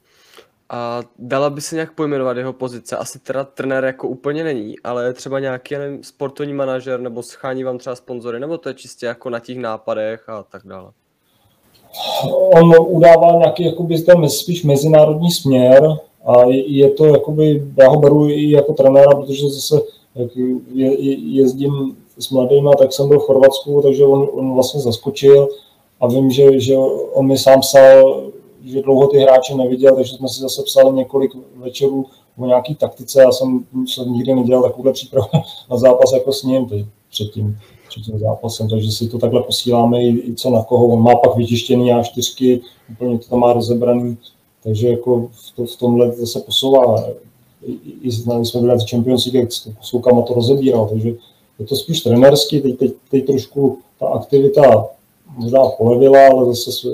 [0.70, 2.96] A dala by se nějak pojmenovat jeho pozice?
[2.96, 7.78] Asi teda trenér jako úplně není, ale třeba nějaký nevím, sportovní manažer nebo schání vám
[7.78, 10.90] třeba sponzory, nebo to je čistě jako na těch nápadech a tak dále?
[12.30, 15.96] on udává nějaký jakoby, ten spíš mezinárodní směr
[16.26, 19.80] a je to, jakoby, já ho beru i jako trenéra, protože zase
[20.14, 20.36] jak
[20.74, 25.48] je, jezdím s mladými, tak jsem byl v Chorvatsku, takže on, on vlastně zaskočil
[26.00, 26.76] a vím, že, že
[27.12, 28.22] on mi sám psal,
[28.64, 32.06] že dlouho ty hráče neviděl, takže jsme si zase psali několik večerů
[32.38, 33.22] o nějaký taktice.
[33.22, 35.26] Já jsem se nikdy nedělal takovouhle přípravu
[35.70, 40.30] na zápas jako s ním předtím před tím zápasem, takže si to takhle posíláme i,
[40.30, 40.86] i co na koho.
[40.86, 42.60] On má pak vytištěný A4,
[42.92, 44.16] úplně to tam má rozebraný,
[44.62, 47.04] takže jako v, to, v tomhle se posouvá.
[47.66, 49.90] I, i jsme byli v Champions League, jak s
[50.26, 51.14] to rozebíral, takže
[51.58, 54.88] je to spíš trenerský, teď, teď, teď trošku ta aktivita
[55.36, 56.88] možná polevila, ale zase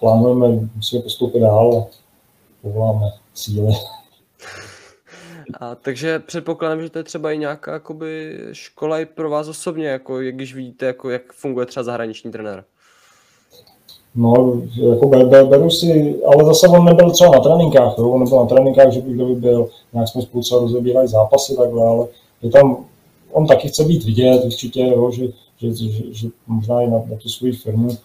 [0.00, 1.96] plánujeme, musíme postoupit dál a
[2.62, 3.72] povoláme síly.
[5.60, 9.86] A, takže předpokládám, že to je třeba i nějaká jakoby, škola i pro vás osobně,
[9.86, 12.64] jako, když vidíte, jako, jak funguje třeba zahraniční trenér.
[14.14, 15.08] No, jako
[15.48, 18.10] beru si, ale zase on nebyl třeba na tréninkách, jo?
[18.10, 21.56] on nebyl na tréninkách, že by kdo by byl, nějak jsme spolu třeba rozebírali zápasy
[21.56, 22.06] takhle, ale
[22.42, 22.84] je tam,
[23.32, 25.10] on taky chce být vidět určitě, jo?
[25.10, 25.24] Že,
[25.62, 27.98] že, že, že, možná i na, na tu svoji firmu,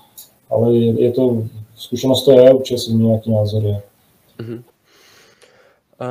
[0.50, 1.44] ale je, je to,
[1.76, 3.82] zkušenost to je, určitě si nějaký názor je.
[4.40, 4.64] Mm-hmm.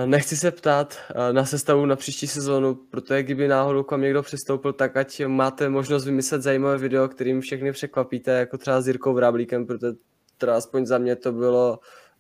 [0.05, 0.97] Nechci se ptát
[1.33, 5.69] na sestavu na příští sezónu, protože kdyby náhodou k vám někdo přistoupil, tak ať máte
[5.69, 9.93] možnost vymyslet zajímavé video, kterým všechny překvapíte, jako třeba s Jirkou Vráblíkem, protože
[10.39, 11.79] teda aspoň za mě to bylo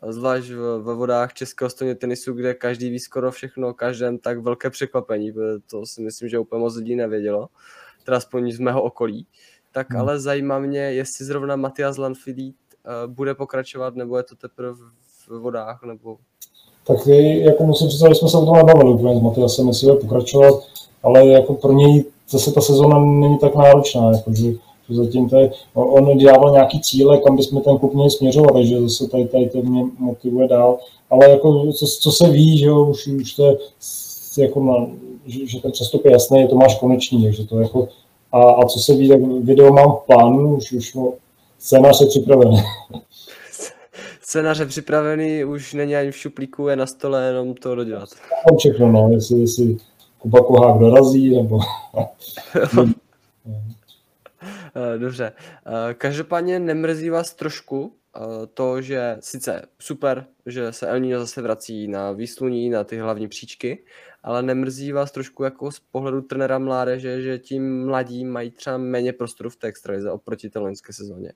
[0.08, 0.50] zvlášť
[0.82, 5.32] ve vodách českého stejně tenisu, kde každý ví skoro všechno o každém, tak velké překvapení,
[5.32, 7.48] protože to si myslím, že úplně moc lidí nevědělo,
[8.06, 9.26] teda aspoň z mého okolí.
[9.72, 10.00] Tak hmm.
[10.00, 12.56] ale zajímá mě, jestli zrovna Matias Lanfidit
[13.06, 14.74] bude pokračovat, nebo je to teprve
[15.28, 16.16] v vodách, nebo
[16.86, 20.00] tak jako musím říct, že jsme se o tom nebavili úplně s Matiasem, jestli bude
[20.00, 20.54] pokračovat,
[21.02, 24.52] ale jako pro něj zase ta sezona není tak náročná, jako že,
[24.88, 29.08] zatím to je, on dával nějaký cíle, kam bychom ten klub měli směřovat, takže zase
[29.08, 30.78] tady, tady to mě motivuje dál,
[31.10, 33.56] ale jako co, co se ví, že jo, už, už to je
[34.38, 34.86] jako na,
[35.26, 37.88] že, že ten přestup je jasný, je to máš konečný, takže to jako,
[38.32, 41.12] a, a co se ví, tak video mám v plánu, už, už no,
[41.58, 42.56] scénář je připravený.
[44.20, 48.08] scénáře připravený, už není ani v šuplíku, je na stole, jenom to dodělat.
[48.58, 49.76] Všechno, no, jestli, jestli
[50.18, 51.58] Kuba Kohák dorazí, nebo...
[54.76, 55.32] Eh, dobře.
[55.66, 58.20] Eh, každopádně nemrzí vás trošku eh,
[58.54, 63.28] to, že sice super, že se El Niño zase vrací na výsluní, na ty hlavní
[63.28, 63.78] příčky,
[64.26, 69.12] ale nemrzí vás trošku jako z pohledu trenera mládeže, že tím mladí mají třeba méně
[69.12, 71.32] prostoru v té extralize oproti té loňské sezóně?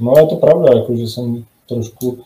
[0.00, 2.18] No je to pravda, jako, že jsem trošku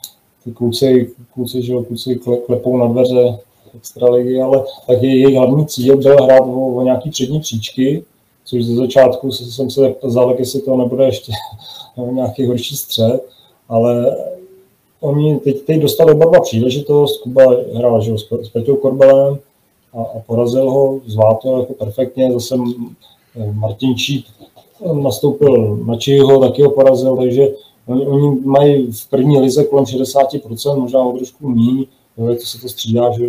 [0.44, 3.38] ty kluci, kluci, že kluci klepou na dveře
[3.76, 8.04] extraligy, ale tak je jejich hlavní cíl byl hrát o, o nějaký přední příčky,
[8.44, 11.32] což ze začátku jsem se zál, jestli to nebude ještě
[12.12, 13.20] nějaký horší střed,
[13.68, 14.16] ale
[15.04, 17.42] oni teď, teď dostali oba dva příležitost, Kuba
[17.74, 19.38] hrál že, s Peťou Korbelem
[19.94, 22.56] a, a porazil ho, zvládl to jako perfektně, zase
[23.52, 24.26] Martin Číp
[25.02, 27.48] nastoupil na Čiho, taky ho porazil, takže
[27.86, 31.84] oni, oni mají v první lize kolem 60%, možná o trošku méně,
[32.16, 33.26] to se to střídá, že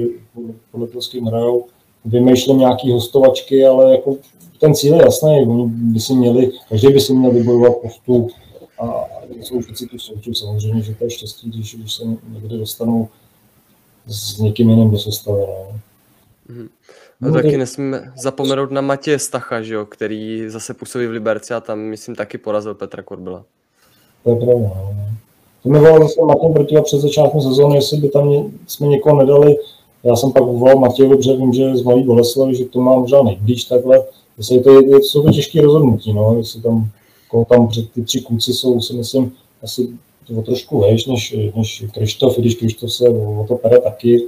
[0.71, 1.65] podle toho s hrajou,
[2.05, 4.15] vymýšlím nějaký hostovačky, ale jako
[4.59, 8.31] ten cíl je jasný, oni by si měli, každý by si měl vybojovat postup
[8.79, 9.05] a
[9.41, 10.37] jsou vždycky tu soutěž.
[10.37, 13.07] Samozřejmě, že to je štěstí, když, když se někde dostanou
[14.07, 15.39] s někým jiným do sestavy.
[15.39, 15.79] No.
[16.49, 16.69] Mm-hmm.
[17.21, 17.57] No, taky to...
[17.57, 22.15] nesmíme zapomenout na Matěje Stacha, že jo, který zase působí v Liberci a tam, myslím,
[22.15, 23.43] taky porazil Petra Korbila.
[24.23, 24.53] To je pravda.
[24.53, 24.95] No.
[25.63, 29.55] To mi volal zase Martin Protiva před začátkem sezóny, jestli by tam jsme někoho nedali.
[30.03, 32.95] Já jsem pak volal Matějovi, protože vím, že je z Malý Boleslavy, že to má
[32.95, 34.03] možná nejblíž takhle.
[34.37, 36.89] Jestli to je, jsou to těžké rozhodnutí, no, jestli tam,
[37.27, 39.89] koho tam ty tři kluci jsou, si myslím, asi
[40.37, 44.27] o trošku vejš než, než Krištof, i když Krištof se o, to pere taky.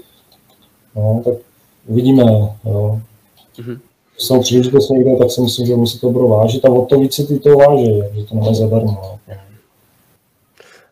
[0.96, 1.34] No, tak
[1.88, 2.24] uvidíme.
[2.24, 3.02] Jo.
[3.58, 3.80] Mm-hmm.
[4.18, 7.14] Jsou příležitost někde, tak si myslím, že musí to budou vážit a o to víc
[7.14, 9.20] si ty to váží, že to nemají zadarmo.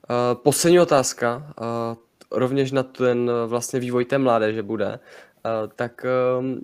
[0.09, 1.97] Uh, poslední otázka, uh,
[2.31, 4.87] rovněž na ten vlastně vývoj té mládeže bude.
[4.87, 6.05] Uh, tak
[6.39, 6.61] um,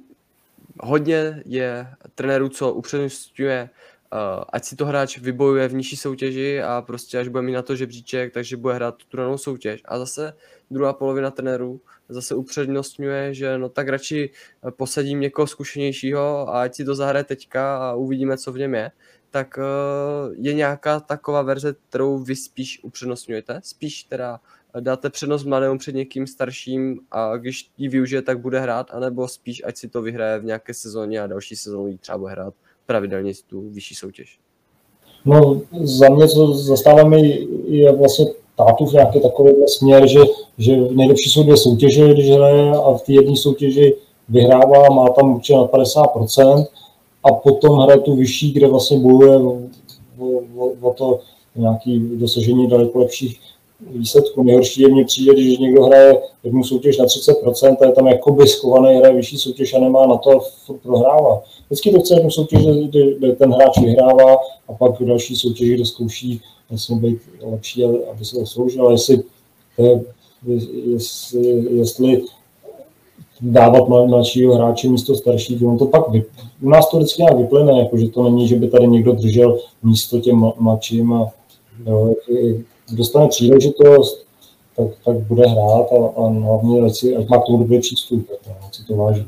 [0.79, 3.69] hodně je trenérů, co upřednostňuje,
[4.49, 7.76] ať si to hráč vybojuje v nižší soutěži a prostě až bude mít na to
[7.76, 9.82] žebříček, takže bude hrát tu danou soutěž.
[9.86, 10.34] A zase
[10.72, 14.30] druhá polovina trenérů zase upřednostňuje, že no tak radši
[14.70, 18.91] posadím někoho zkušenějšího a ať si to zahraje teďka a uvidíme, co v něm je.
[19.30, 23.59] Tak uh, je nějaká taková verze, kterou vy spíš upřednostňujete?
[23.64, 24.39] Spíš teda
[24.80, 29.64] dáte přednost mladému před někým starším a když ji využije, tak bude hrát, anebo spíš,
[29.66, 32.53] ať si to vyhraje v nějaké sezóně a další sezónu ji třeba bude hrát
[32.91, 34.39] pravidelně tu vyšší soutěž?
[35.25, 37.19] No, za mě, co zastáváme,
[37.65, 38.25] je vlastně
[38.89, 40.19] v nějaký takový směr, že,
[40.57, 43.95] že nejlepší jsou dvě soutěže, když hraje a v té jedné soutěži
[44.29, 46.65] vyhrává, má tam určitě na 50%
[47.23, 49.59] a potom hraje tu vyšší, kde vlastně bojuje o,
[50.57, 51.19] o, o to
[51.55, 53.39] nějaké dosažení daleko lepších
[53.89, 54.43] výsledku.
[54.43, 58.47] Nejhorší je mně přijde, když někdo hraje jednu soutěž na 30% a je tam jakoby
[58.47, 60.39] schovaný, hraje vyšší soutěž a nemá na to
[60.84, 61.41] prohrává.
[61.65, 62.65] Vždycky to chce jednu soutěž,
[63.17, 64.36] kde ten hráč vyhrává
[64.67, 67.19] a pak v další soutěži, kde zkouší vlastně být
[67.51, 68.84] lepší, aby se zasloužil.
[68.84, 69.23] Ale jestli,
[70.86, 72.21] jestli, jestli
[73.41, 76.23] dávat mladšího hráče místo starších, on to pak vy,
[76.61, 79.59] u nás to vždycky nějak vyplyne, jako že to není, že by tady někdo držel
[79.84, 81.32] místo těm mladším a
[81.86, 82.13] jo,
[82.91, 84.25] dostane příležitost,
[84.75, 88.27] tak, tak bude hrát a, a hlavně, ať, si, ať má dobrý přístup,
[88.67, 89.25] ať si to váží.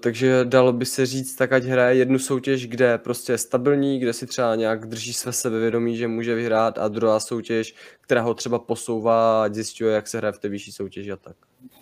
[0.00, 4.12] Takže dalo by se říct, tak ať hraje jednu soutěž, kde prostě je stabilní, kde
[4.12, 8.58] si třeba nějak drží své sebevědomí, že může vyhrát a druhá soutěž, která ho třeba
[8.58, 11.36] posouvá a zjišťuje, jak se hraje v té vyšší soutěži a tak.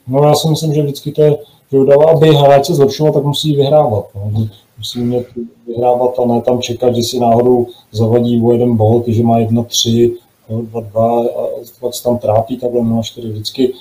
[0.07, 1.37] No já si myslím, že vždycky to je,
[1.73, 4.05] že dává, aby hráč se zlepšoval, tak musí vyhrávat.
[4.15, 4.49] No.
[4.79, 5.27] Musí umět
[5.67, 9.65] vyhrávat a ne tam čekat, že si náhodou zavadí o jeden bod, že má jedno
[9.65, 10.17] tři,
[10.49, 11.49] dva, dva a
[11.81, 13.29] pak se tam trápí takhle na čtyři.
[13.29, 13.75] Vždycky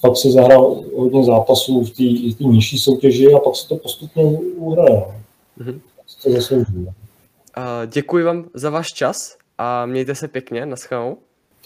[0.00, 1.90] pak si zahrál hodně zápasů v
[2.34, 4.24] té nižší soutěži a pak se to postupně
[4.56, 5.04] uhraje.
[5.58, 5.80] Mm-hmm.
[6.22, 6.76] To zaslouží.
[6.76, 6.92] Uh,
[7.86, 11.16] děkuji vám za váš čas a mějte se pěkně, naschledanou.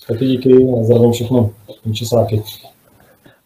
[0.09, 1.51] Taky díky a zdravím všechno
[1.95, 2.43] česáky.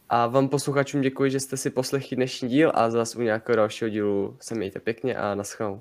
[0.08, 3.88] A vám posluchačům děkuji, že jste si poslechli dnešní díl a zase u nějakého dalšího
[3.88, 5.80] dílu se mějte pěkně a naschledanou.